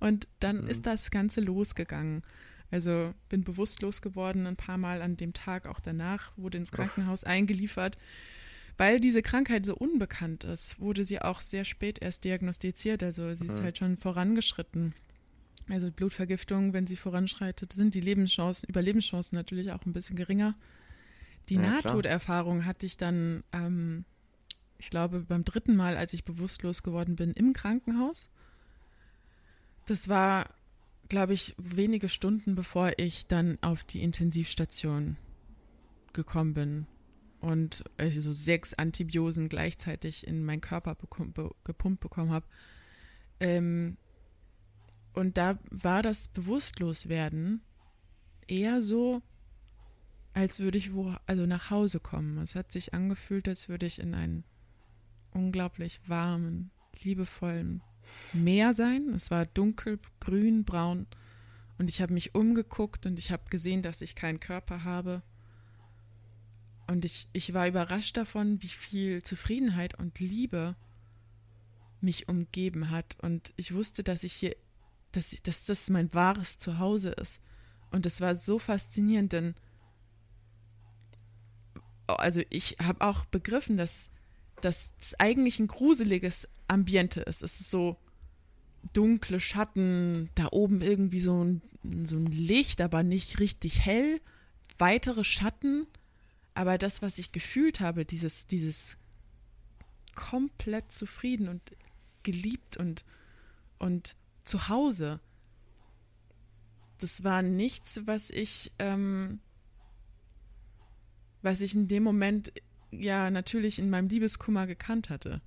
[0.00, 0.68] Und dann mhm.
[0.68, 2.22] ist das Ganze losgegangen.
[2.70, 7.24] Also bin bewusstlos geworden ein paar Mal an dem Tag, auch danach, wurde ins Krankenhaus
[7.24, 7.96] eingeliefert.
[8.76, 13.02] Weil diese Krankheit so unbekannt ist, wurde sie auch sehr spät erst diagnostiziert.
[13.02, 13.64] Also sie ist mhm.
[13.64, 14.94] halt schon vorangeschritten.
[15.68, 20.54] Also Blutvergiftung, wenn sie voranschreitet, sind die Lebenschancen, Überlebenschancen natürlich auch ein bisschen geringer.
[21.48, 24.04] Die ja, Nahtoderfahrung hatte ich dann, ähm,
[24.78, 28.28] ich glaube, beim dritten Mal, als ich bewusstlos geworden bin, im Krankenhaus.
[29.86, 30.54] Das war,
[31.08, 35.16] glaube ich, wenige Stunden bevor ich dann auf die Intensivstation
[36.12, 36.86] gekommen bin
[37.40, 42.46] und also sechs Antibiosen gleichzeitig in meinen Körper be gepumpt bekommen habe.
[43.40, 43.96] Ähm,
[45.12, 47.62] und da war das Bewusstloswerden
[48.46, 49.22] eher so,
[50.32, 52.38] als würde ich wo, also nach Hause kommen.
[52.38, 54.44] Es hat sich angefühlt, als würde ich in einen
[55.32, 56.70] unglaublich warmen,
[57.02, 57.82] liebevollen
[58.32, 59.10] Meer sein.
[59.14, 61.06] Es war dunkel, grün, braun.
[61.78, 65.22] Und ich habe mich umgeguckt und ich habe gesehen, dass ich keinen Körper habe.
[66.86, 70.74] Und ich, ich war überrascht davon, wie viel Zufriedenheit und Liebe
[72.00, 73.16] mich umgeben hat.
[73.20, 74.56] Und ich wusste, dass ich hier,
[75.12, 77.40] dass, ich, dass das mein wahres Zuhause ist.
[77.90, 79.54] Und es war so faszinierend, denn
[82.06, 84.10] also ich habe auch begriffen, dass,
[84.60, 87.42] dass das eigentlich ein gruseliges Ambiente ist.
[87.42, 87.96] Es ist so
[88.92, 91.62] dunkle Schatten, da oben irgendwie so ein,
[92.04, 94.20] so ein Licht, aber nicht richtig hell,
[94.78, 95.86] weitere Schatten.
[96.54, 98.96] Aber das, was ich gefühlt habe, dieses, dieses
[100.14, 101.62] komplett zufrieden und
[102.22, 103.04] geliebt und,
[103.78, 104.16] und
[104.48, 105.20] zu Hause,
[106.98, 109.40] das war nichts, was ich ähm,
[111.42, 112.52] was ich in dem Moment
[112.90, 115.40] ja natürlich in meinem Liebeskummer gekannt hatte.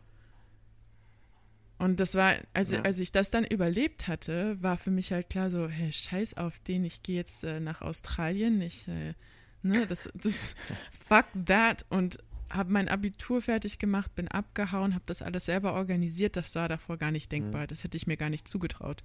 [1.78, 2.84] Und das war, also ja.
[2.84, 6.60] als ich das dann überlebt hatte, war für mich halt klar so, hey, scheiß auf
[6.60, 9.16] den, ich gehe jetzt äh, nach Australien, ich, äh,
[9.64, 10.56] ne, das, das,
[11.08, 12.20] fuck that und
[12.52, 16.97] habe mein Abitur fertig gemacht, bin abgehauen, habe das alles selber organisiert, das war davor
[16.97, 17.68] gar nicht denkbar, mhm.
[17.68, 19.04] das hätte ich mir gar nicht zugetraut.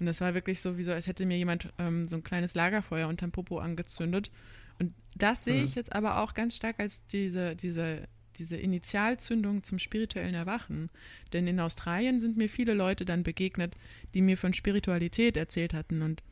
[0.00, 2.54] Und das war wirklich so, wie so, als hätte mir jemand ähm, so ein kleines
[2.54, 4.30] Lagerfeuer unterm Popo angezündet
[4.78, 5.76] und das sehe ich mhm.
[5.76, 10.90] jetzt aber auch ganz stark als diese, diese, diese Initialzündung zum spirituellen Erwachen.
[11.32, 13.74] Denn in Australien sind mir viele Leute dann begegnet,
[14.14, 16.02] die mir von Spiritualität erzählt hatten.
[16.02, 16.22] Und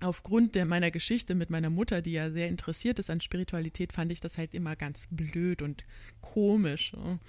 [0.00, 4.12] aufgrund der, meiner Geschichte mit meiner Mutter, die ja sehr interessiert ist an Spiritualität, fand
[4.12, 5.84] ich das halt immer ganz blöd und
[6.20, 6.94] komisch.
[6.94, 7.20] Und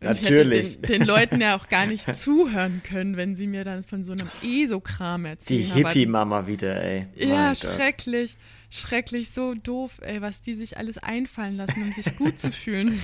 [0.00, 0.60] Natürlich.
[0.60, 3.84] Ich hätte den, den, Leuten ja auch gar nicht zuhören können, wenn sie mir dann
[3.84, 5.72] von so einem ESO-Kram erzählen.
[5.74, 7.06] Die Hippie-Mama wieder, ey.
[7.16, 8.32] Ja, mein schrecklich.
[8.32, 8.40] Gott
[8.72, 12.98] schrecklich, so doof, ey, was die sich alles einfallen lassen, um sich gut zu fühlen.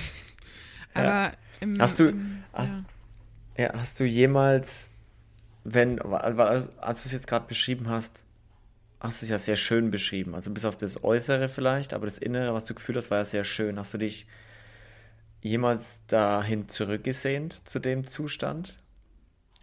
[0.93, 1.33] Aber ja.
[1.61, 2.75] im, hast du, im, hast,
[3.57, 3.65] ja.
[3.65, 3.73] ja.
[3.75, 4.91] hast du jemals,
[5.63, 8.25] wenn, als du es jetzt gerade beschrieben hast,
[8.99, 10.35] hast du es ja sehr schön beschrieben.
[10.35, 13.25] Also bis auf das Äußere vielleicht, aber das Innere, was du gefühlt hast, war ja
[13.25, 13.79] sehr schön.
[13.79, 14.27] Hast du dich
[15.41, 18.77] jemals dahin zurückgesehnt zu dem Zustand?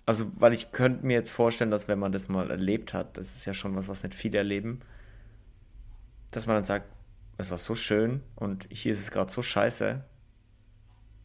[0.07, 3.35] Also, weil ich könnte mir jetzt vorstellen, dass wenn man das mal erlebt hat, das
[3.37, 4.81] ist ja schon was, was nicht viele erleben,
[6.31, 6.87] dass man dann sagt,
[7.39, 10.03] es war so schön und hier ist es gerade so scheiße.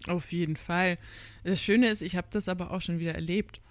[0.07, 0.97] Auf jeden Fall.
[1.43, 3.61] Das Schöne ist, ich habe das aber auch schon wieder erlebt.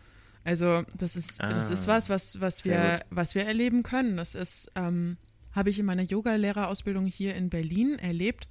[0.44, 4.16] Also das ist, ah, das ist was, was, was, wir, was wir erleben können.
[4.16, 5.16] Das ist, ähm,
[5.52, 8.48] habe ich in meiner Yoga-Lehrerausbildung hier in Berlin erlebt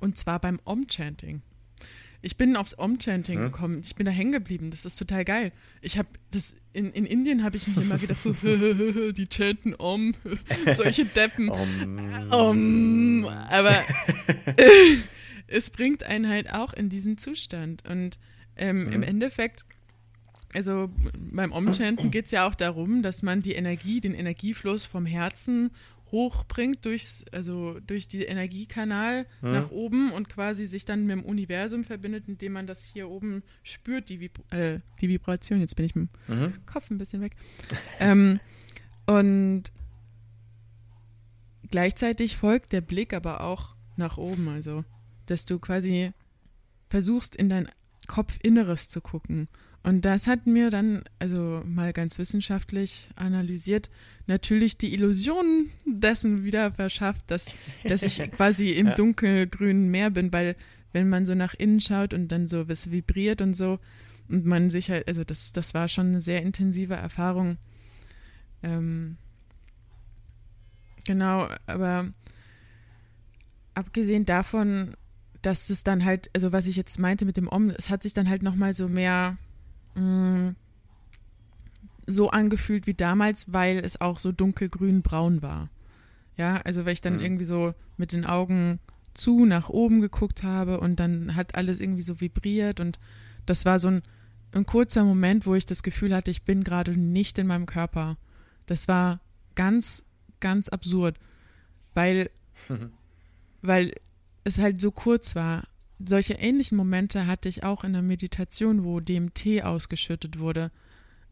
[0.00, 1.42] und zwar beim Om-Chanting.
[2.20, 3.44] Ich bin aufs Om-Chanting hm?
[3.44, 3.82] gekommen.
[3.84, 4.72] Ich bin da hängen geblieben.
[4.72, 5.52] Das ist total geil.
[5.80, 8.32] Ich habe das in, in Indien habe ich mir immer gedacht, so,
[9.12, 10.14] die chanten Om,
[10.76, 11.48] solche Deppen.
[11.48, 12.30] Om.
[12.30, 13.24] Om.
[13.24, 13.84] Aber
[15.46, 17.88] es bringt einen halt auch in diesen Zustand.
[17.88, 18.18] Und
[18.56, 18.92] ähm, hm.
[18.94, 19.64] im Endeffekt,
[20.54, 20.90] also
[21.32, 25.70] beim Om-Chanten geht es ja auch darum, dass man die Energie, den Energiefluss vom Herzen
[26.10, 29.50] hochbringt durchs, also durch die Energiekanal hm.
[29.50, 33.42] nach oben und quasi sich dann mit dem Universum verbindet, indem man das hier oben
[33.62, 35.60] spürt, die, Vib äh, die Vibration.
[35.60, 36.66] Jetzt bin ich mit dem mhm.
[36.66, 37.32] Kopf ein bisschen weg.
[38.00, 38.40] ähm,
[39.06, 39.64] und
[41.70, 44.84] gleichzeitig folgt der Blick aber auch nach oben, also
[45.26, 46.12] dass du quasi
[46.88, 47.68] versuchst in dein
[48.06, 49.48] Kopfinneres zu gucken
[49.82, 53.90] und das hat mir dann, also mal ganz wissenschaftlich analysiert,
[54.26, 57.52] natürlich die Illusion dessen wieder verschafft, dass,
[57.84, 58.94] dass ich quasi im ja.
[58.94, 60.56] dunkelgrünen Meer bin, weil
[60.92, 63.78] wenn man so nach innen schaut und dann so was vibriert und so
[64.28, 67.56] und man sich halt, also das, das war schon eine sehr intensive Erfahrung.
[68.62, 69.16] Ähm,
[71.04, 72.12] genau, aber
[73.74, 74.96] abgesehen davon,
[75.40, 78.12] dass es dann halt, also was ich jetzt meinte mit dem Om, es hat sich
[78.12, 79.38] dann halt nochmal so mehr
[79.98, 80.56] mh, mm,
[82.06, 85.68] so angefühlt wie damals, weil es auch so dunkelgrün-braun war.
[86.36, 87.20] Ja, also weil ich dann mhm.
[87.20, 88.80] irgendwie so mit den Augen
[89.12, 92.98] zu nach oben geguckt habe und dann hat alles irgendwie so vibriert und
[93.44, 94.02] das war so ein,
[94.52, 98.16] ein kurzer Moment, wo ich das Gefühl hatte, ich bin gerade nicht in meinem Körper.
[98.66, 99.20] Das war
[99.54, 100.04] ganz,
[100.40, 101.18] ganz absurd,
[101.94, 102.30] weil,
[102.68, 102.92] mhm.
[103.62, 103.94] weil
[104.44, 105.64] es halt so kurz war
[106.04, 110.70] solche ähnlichen Momente hatte ich auch in der Meditation, wo DMT ausgeschüttet wurde.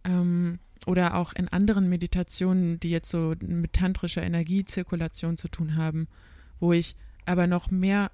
[0.04, 6.06] Ähm, oder auch in anderen Meditationen, die jetzt so mit tantrischer Energiezirkulation zu tun haben,
[6.60, 6.94] wo ich
[7.24, 8.10] aber noch mehr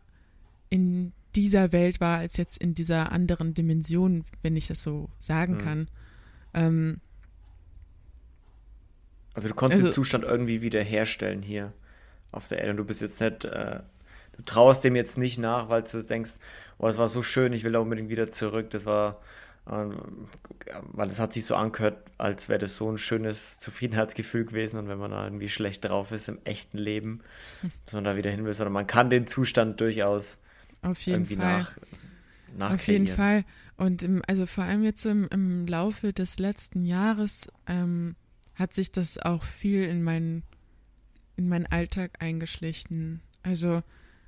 [0.70, 5.54] in dieser Welt war als jetzt in dieser anderen Dimension, wenn ich das so sagen
[5.54, 5.58] mhm.
[5.58, 5.88] kann.
[6.54, 7.00] Ähm,
[9.34, 11.72] also du konntest also, den Zustand irgendwie wiederherstellen hier
[12.32, 13.80] auf der Erde und du bist jetzt nicht äh,
[14.36, 16.32] du traust dem jetzt nicht nach, weil du denkst,
[16.78, 18.70] oh, es war so schön, ich will da unbedingt wieder zurück.
[18.70, 19.20] Das war,
[19.66, 19.86] äh,
[20.92, 24.78] weil es hat sich so angehört, als wäre das so ein schönes Zufriedenheitsgefühl gewesen.
[24.78, 27.20] Und wenn man da irgendwie schlecht drauf ist im echten Leben,
[27.84, 30.38] dass man da wieder hin will, sondern man kann den Zustand durchaus
[30.82, 31.66] Auf jeden irgendwie Fall.
[32.56, 33.44] nach Auf jeden Fall.
[33.76, 38.16] Und im, also vor allem jetzt so im, im Laufe des letzten Jahres ähm,
[38.54, 40.42] hat sich das auch viel in meinen
[41.36, 43.22] in meinen Alltag eingeschlichen.
[43.42, 43.82] Also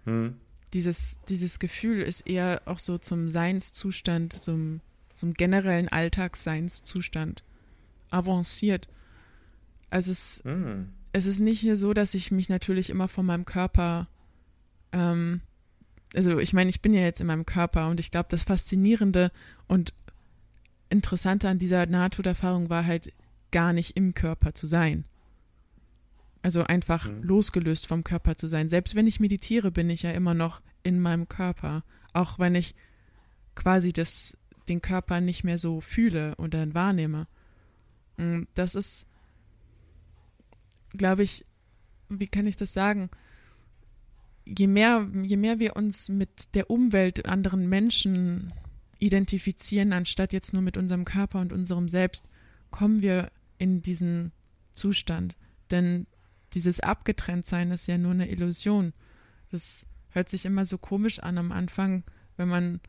[0.05, 0.37] hm.
[0.73, 4.81] Dieses, dieses Gefühl ist eher auch so zum Seinszustand, zum,
[5.15, 7.45] zum generellen Alltagsseinszustand
[8.11, 8.89] avanciert.
[9.91, 10.89] Also es, hm.
[11.13, 14.09] es ist nicht hier so, dass ich mich natürlich immer von meinem Körper,
[14.93, 15.43] ähm,
[16.15, 19.31] also ich meine, ich bin ja jetzt in meinem Körper und ich glaube, das Faszinierende
[19.69, 19.93] und
[20.91, 23.13] Interessante an dieser Nahtoderfahrung war halt
[23.51, 25.05] gar nicht im Körper zu sein.
[26.45, 27.22] Also einfach mhm.
[27.22, 28.68] losgelöst vom Körper zu sein.
[28.68, 31.84] Selbst wenn ich meditiere, bin ich ja immer noch in meinem Körper.
[32.12, 32.74] Auch wenn ich
[33.55, 34.36] quasi das,
[34.68, 37.28] den Körper nicht mehr so fühle oder wahrnehme.
[38.18, 39.07] Und mm, das ist,
[40.90, 41.47] glaube ich,
[42.11, 43.09] wie kann ich das sagen?
[44.45, 48.53] Je mehr, je mehr wir uns mit der Umwelt, anderen Menschen
[48.99, 52.28] identifizieren, anstatt jetzt nur mit unserem Körper und unserem Selbst,
[52.70, 54.32] kommen wir in diesen
[54.74, 55.36] Zustand.
[55.70, 56.07] Denn
[56.55, 58.93] dieses Abgetrenntsein ist ja nur eine Illusion.
[59.51, 62.05] Das hört sich immer so komisch an am Anfang,
[62.37, 62.81] wenn man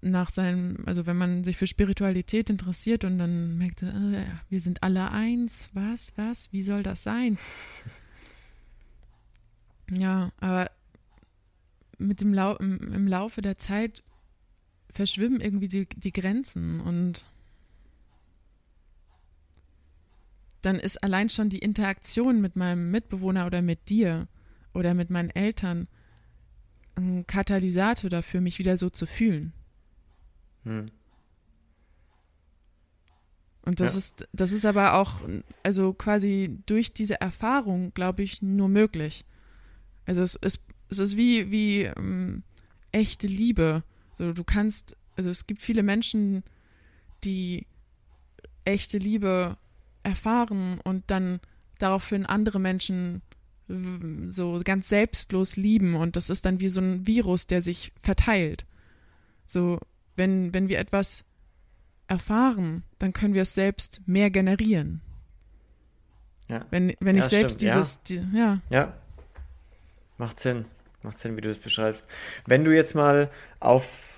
[0.00, 4.82] nach seinem, also wenn man sich für Spiritualität interessiert und dann merkt, äh, wir sind
[4.82, 7.38] alle eins, was, was, wie soll das sein?
[9.90, 10.70] Ja, aber
[11.96, 14.02] mit dem Lau im, im Laufe der Zeit
[14.90, 17.24] verschwimmen irgendwie die, die Grenzen und
[20.62, 24.28] dann ist allein schon die Interaktion mit meinem Mitbewohner oder mit dir
[24.74, 25.88] oder mit meinen Eltern
[26.96, 29.52] ein Katalysator dafür, mich wieder so zu fühlen.
[30.64, 30.90] Hm.
[33.62, 33.98] Und das ja.
[33.98, 35.20] ist, das ist aber auch,
[35.62, 39.24] also quasi durch diese Erfahrung, glaube ich, nur möglich.
[40.06, 42.42] Also es ist, es ist wie, wie ähm,
[42.92, 43.82] echte Liebe.
[44.14, 46.44] So, du kannst, also es gibt viele Menschen,
[47.24, 47.66] die
[48.64, 49.58] echte Liebe
[50.02, 51.40] erfahren und dann
[51.78, 53.22] daraufhin andere Menschen
[54.30, 58.64] so ganz selbstlos lieben und das ist dann wie so ein Virus, der sich verteilt.
[59.46, 59.78] So,
[60.16, 61.24] wenn, wenn wir etwas
[62.06, 65.02] erfahren, dann können wir es selbst mehr generieren.
[66.48, 66.64] Ja.
[66.70, 67.74] Wenn, wenn ja, ich selbst stimmt.
[67.76, 68.22] dieses, ja.
[68.22, 68.60] Die, ja.
[68.70, 68.94] Ja.
[70.16, 70.64] Macht Sinn.
[71.02, 72.06] Macht Sinn, wie du das beschreibst.
[72.46, 73.30] Wenn du jetzt mal
[73.60, 74.17] auf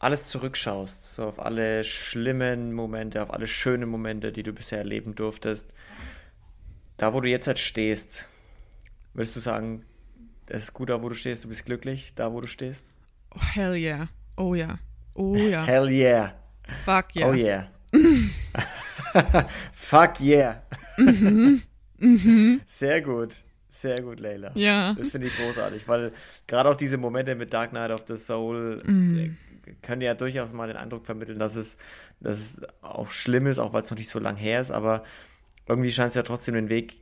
[0.00, 5.14] alles zurückschaust, so auf alle schlimmen Momente, auf alle schönen Momente, die du bisher erleben
[5.14, 5.72] durftest,
[6.96, 8.26] da wo du jetzt halt stehst,
[9.12, 9.84] würdest du sagen,
[10.46, 12.86] es ist gut da, wo du stehst, du bist glücklich, da wo du stehst?
[13.34, 14.08] Oh, hell yeah.
[14.36, 14.78] Oh ja.
[15.14, 15.64] Oh ja.
[15.64, 16.32] Hell yeah.
[16.84, 17.28] Fuck yeah.
[17.28, 17.68] Oh yeah.
[19.72, 20.62] Fuck yeah.
[20.96, 21.62] Mhm.
[21.98, 22.60] Mhm.
[22.66, 23.36] Sehr gut.
[23.68, 24.50] Sehr gut, Leila.
[24.54, 24.94] Ja.
[24.94, 26.12] Das finde ich großartig, weil
[26.46, 29.36] gerade auch diese Momente mit Dark Knight of the Soul mm.
[29.82, 31.78] Können ja durchaus mal den Eindruck vermitteln, dass es,
[32.20, 35.04] dass es auch schlimm ist, auch weil es noch nicht so lang her ist, aber
[35.66, 36.96] irgendwie scheint es ja trotzdem den Weg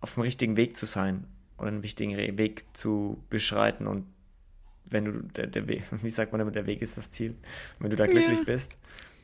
[0.00, 1.26] auf dem richtigen Weg zu sein
[1.56, 4.06] und einen wichtigen Weg zu beschreiten und
[4.84, 7.36] wenn du der, der Weg, wie sagt man immer, der Weg ist das Ziel,
[7.78, 8.44] wenn du da glücklich ja.
[8.44, 8.78] bist,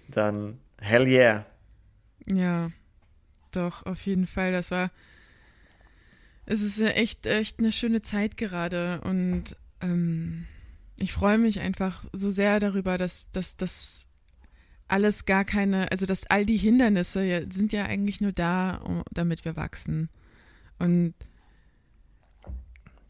[0.09, 1.47] dann hell yeah.
[2.27, 2.71] Ja,
[3.53, 4.53] doch, auf jeden Fall.
[4.53, 4.91] Das war
[6.51, 10.47] es ist ja echt, echt eine schöne Zeit gerade und ähm,
[11.01, 14.07] ich freue mich einfach so sehr darüber, dass, dass das
[14.89, 19.03] alles gar keine, also dass all die Hindernisse ja, sind ja eigentlich nur da, um,
[19.13, 20.09] damit wir wachsen.
[20.79, 21.15] Und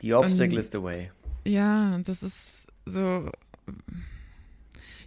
[0.01, 1.11] The obstacle und, is the way.
[1.45, 3.31] Ja, das ist so.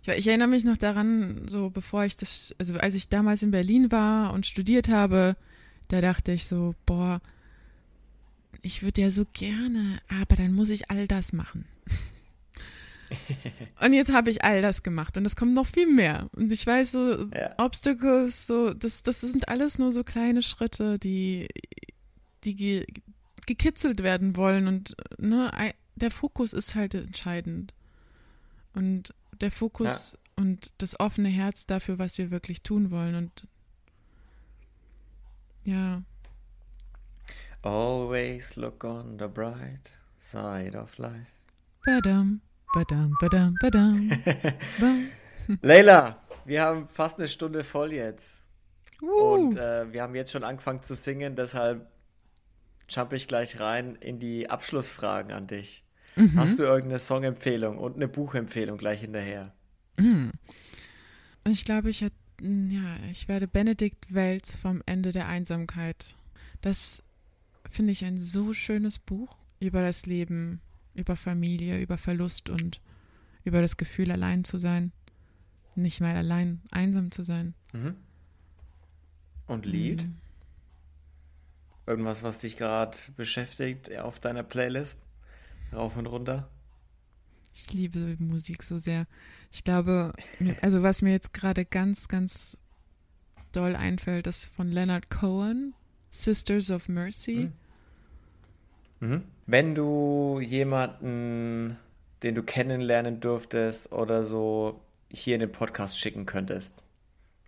[0.04, 3.52] Ja, ich erinnere mich noch daran, so bevor ich das, also als ich damals in
[3.52, 5.36] Berlin war und studiert habe,
[5.90, 7.22] da dachte ich so, boah,
[8.64, 11.66] ich würde ja so gerne, aber dann muss ich all das machen.
[13.82, 16.30] und jetzt habe ich all das gemacht und es kommt noch viel mehr.
[16.36, 17.54] Und ich weiß so, ja.
[17.58, 21.48] Obstacles, so, das, das sind alles nur so kleine Schritte, die,
[22.44, 22.86] die ge,
[23.48, 24.68] gekitzelt werden wollen.
[24.68, 25.52] Und ne,
[25.96, 27.74] der Fokus ist halt entscheidend.
[28.74, 30.44] Und der Fokus ja.
[30.44, 33.16] und das offene Herz dafür, was wir wirklich tun wollen.
[33.16, 33.48] Und
[35.64, 36.04] ja.
[37.64, 41.32] Always look on the bright side of life.
[41.86, 42.42] Badam,
[42.74, 44.10] badam, badam, badam.
[45.62, 48.42] Leila, wir haben fast eine Stunde voll jetzt.
[49.02, 49.08] Uh.
[49.08, 51.88] Und äh, wir haben jetzt schon angefangen zu singen, deshalb
[52.90, 55.84] jump ich gleich rein in die Abschlussfragen an dich.
[56.16, 56.36] Mhm.
[56.36, 59.54] Hast du irgendeine Songempfehlung und eine Buchempfehlung gleich hinterher?
[59.98, 60.32] Mhm.
[61.48, 62.10] Ich glaube, ich, ja,
[63.10, 66.16] ich werde Benedikt Welz vom Ende der Einsamkeit.
[66.62, 67.02] Das
[67.70, 70.62] finde ich ein so schönes Buch über das Leben,
[70.94, 72.82] über Familie, über Verlust und
[73.44, 74.92] über das Gefühl, allein zu sein.
[75.76, 77.54] Nicht mal allein, einsam zu sein.
[77.74, 77.96] Mhm.
[79.48, 80.04] Und Lied?
[80.04, 80.18] Mhm.
[81.88, 85.00] Irgendwas, was dich gerade beschäftigt auf deiner Playlist?
[85.74, 86.50] Rauf und runter?
[87.54, 89.08] Ich liebe Musik so sehr.
[89.52, 90.14] Ich glaube,
[90.62, 92.58] also was mir jetzt gerade ganz, ganz
[93.52, 95.74] doll einfällt, ist von Leonard Cohen,
[96.10, 97.36] Sisters of Mercy.
[97.36, 97.54] Mhm.
[99.02, 99.24] Mhm.
[99.48, 101.78] Wenn du jemanden,
[102.24, 106.86] den du kennenlernen dürftest oder so, hier in den Podcast schicken könntest,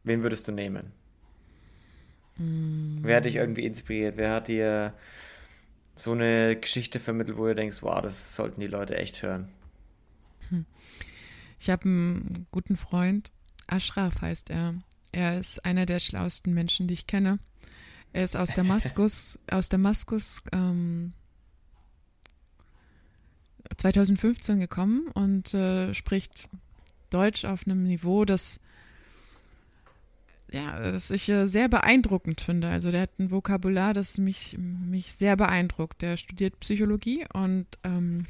[0.03, 0.91] wen würdest du nehmen?
[2.37, 3.03] Mm.
[3.03, 4.17] Wer hat dich irgendwie inspiriert?
[4.17, 4.93] Wer hat dir
[5.95, 9.47] so eine Geschichte vermittelt, wo du denkst, wow, das sollten die Leute echt hören?
[10.49, 10.65] Hm.
[11.59, 13.31] Ich habe einen guten Freund,
[13.67, 14.75] Ashraf heißt er.
[15.11, 17.37] Er ist einer der schlauesten Menschen, die ich kenne.
[18.11, 21.13] Er ist aus Damaskus, aus Damaskus ähm,
[23.77, 26.49] 2015 gekommen und äh, spricht
[27.09, 28.59] Deutsch auf einem Niveau, das
[30.53, 32.69] ja, das ich äh, sehr beeindruckend finde.
[32.69, 36.03] Also der hat ein Vokabular, das mich, mich sehr beeindruckt.
[36.03, 38.27] Der studiert Psychologie und ähm,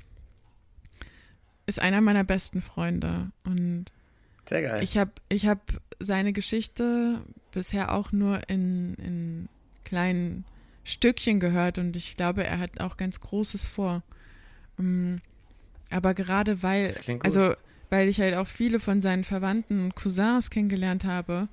[1.66, 3.32] ist einer meiner besten Freunde.
[3.44, 3.88] Und
[4.48, 4.84] sehr geil.
[4.84, 5.60] Ich habe ich hab
[6.00, 7.20] seine Geschichte
[7.52, 9.50] bisher auch nur in, in
[9.84, 10.46] kleinen
[10.86, 14.02] Stückchen gehört und ich glaube, er hat auch ganz Großes vor.
[14.78, 15.22] Um,
[15.94, 17.54] aber gerade weil, also
[17.89, 21.48] weil ich halt auch viele von seinen Verwandten und Cousins kennengelernt habe,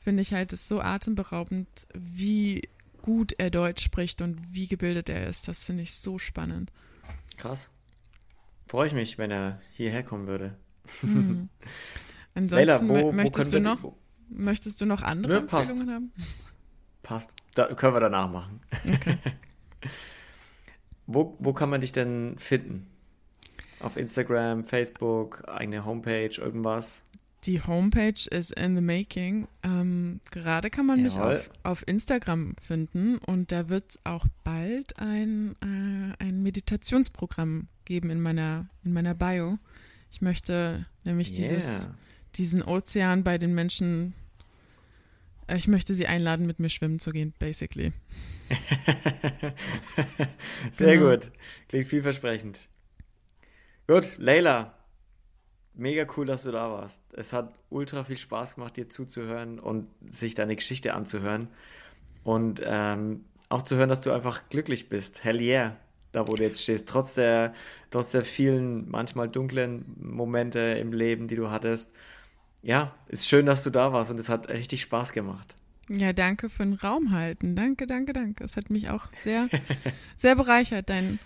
[0.00, 2.68] finde ich halt es so atemberaubend, wie
[3.00, 5.46] gut er Deutsch spricht und wie gebildet er ist.
[5.46, 6.72] Das finde ich so spannend.
[7.36, 7.70] Krass.
[8.66, 10.56] Freue ich mich, wenn er hierher kommen würde.
[11.02, 11.48] Hm.
[12.34, 13.94] Ansonsten Leila, wo, möchtest, wo du noch,
[14.28, 16.12] möchtest du noch andere ne, Empfehlungen haben?
[17.04, 17.30] Passt.
[17.54, 18.60] Da können wir danach machen.
[18.84, 19.18] Okay.
[21.06, 22.90] wo, wo kann man dich denn finden?
[23.80, 27.02] Auf Instagram, Facebook, eigene Homepage, irgendwas?
[27.44, 29.46] Die Homepage ist in the making.
[29.62, 31.34] Ähm, gerade kann man Jawohl.
[31.34, 37.68] mich auf, auf Instagram finden und da wird es auch bald ein, äh, ein Meditationsprogramm
[37.84, 39.58] geben in meiner, in meiner Bio.
[40.10, 41.38] Ich möchte nämlich yeah.
[41.38, 41.88] dieses,
[42.34, 44.14] diesen Ozean bei den Menschen,
[45.46, 47.92] äh, ich möchte sie einladen, mit mir schwimmen zu gehen, basically.
[50.72, 51.10] Sehr genau.
[51.10, 51.30] gut.
[51.68, 52.60] Klingt vielversprechend.
[53.86, 54.74] Gut, Leila,
[55.74, 57.00] mega cool, dass du da warst.
[57.12, 61.48] Es hat ultra viel Spaß gemacht, dir zuzuhören und sich deine Geschichte anzuhören.
[62.24, 65.22] Und ähm, auch zu hören, dass du einfach glücklich bist.
[65.22, 65.76] Hell yeah,
[66.12, 66.88] da wo du jetzt stehst.
[66.88, 67.54] Trotz der,
[67.90, 71.90] trotz der vielen, manchmal dunklen Momente im Leben, die du hattest.
[72.62, 75.54] Ja, ist schön, dass du da warst und es hat richtig Spaß gemacht.
[75.88, 77.54] Ja, danke für den Raum halten.
[77.54, 78.42] Danke, danke, danke.
[78.42, 79.48] Es hat mich auch sehr,
[80.16, 81.20] sehr bereichert, dein,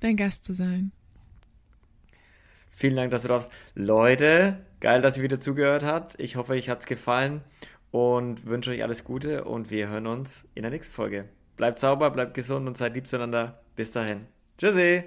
[0.00, 0.92] dein Gast zu sein.
[2.74, 3.50] Vielen Dank, dass du darfst.
[3.74, 6.18] Leute, geil, dass ihr wieder zugehört habt.
[6.18, 7.42] Ich hoffe, euch hat es gefallen
[7.90, 11.26] und wünsche euch alles Gute und wir hören uns in der nächsten Folge.
[11.56, 13.60] Bleibt sauber, bleibt gesund und seid lieb zueinander.
[13.76, 14.26] Bis dahin.
[14.58, 15.02] Tschüssi.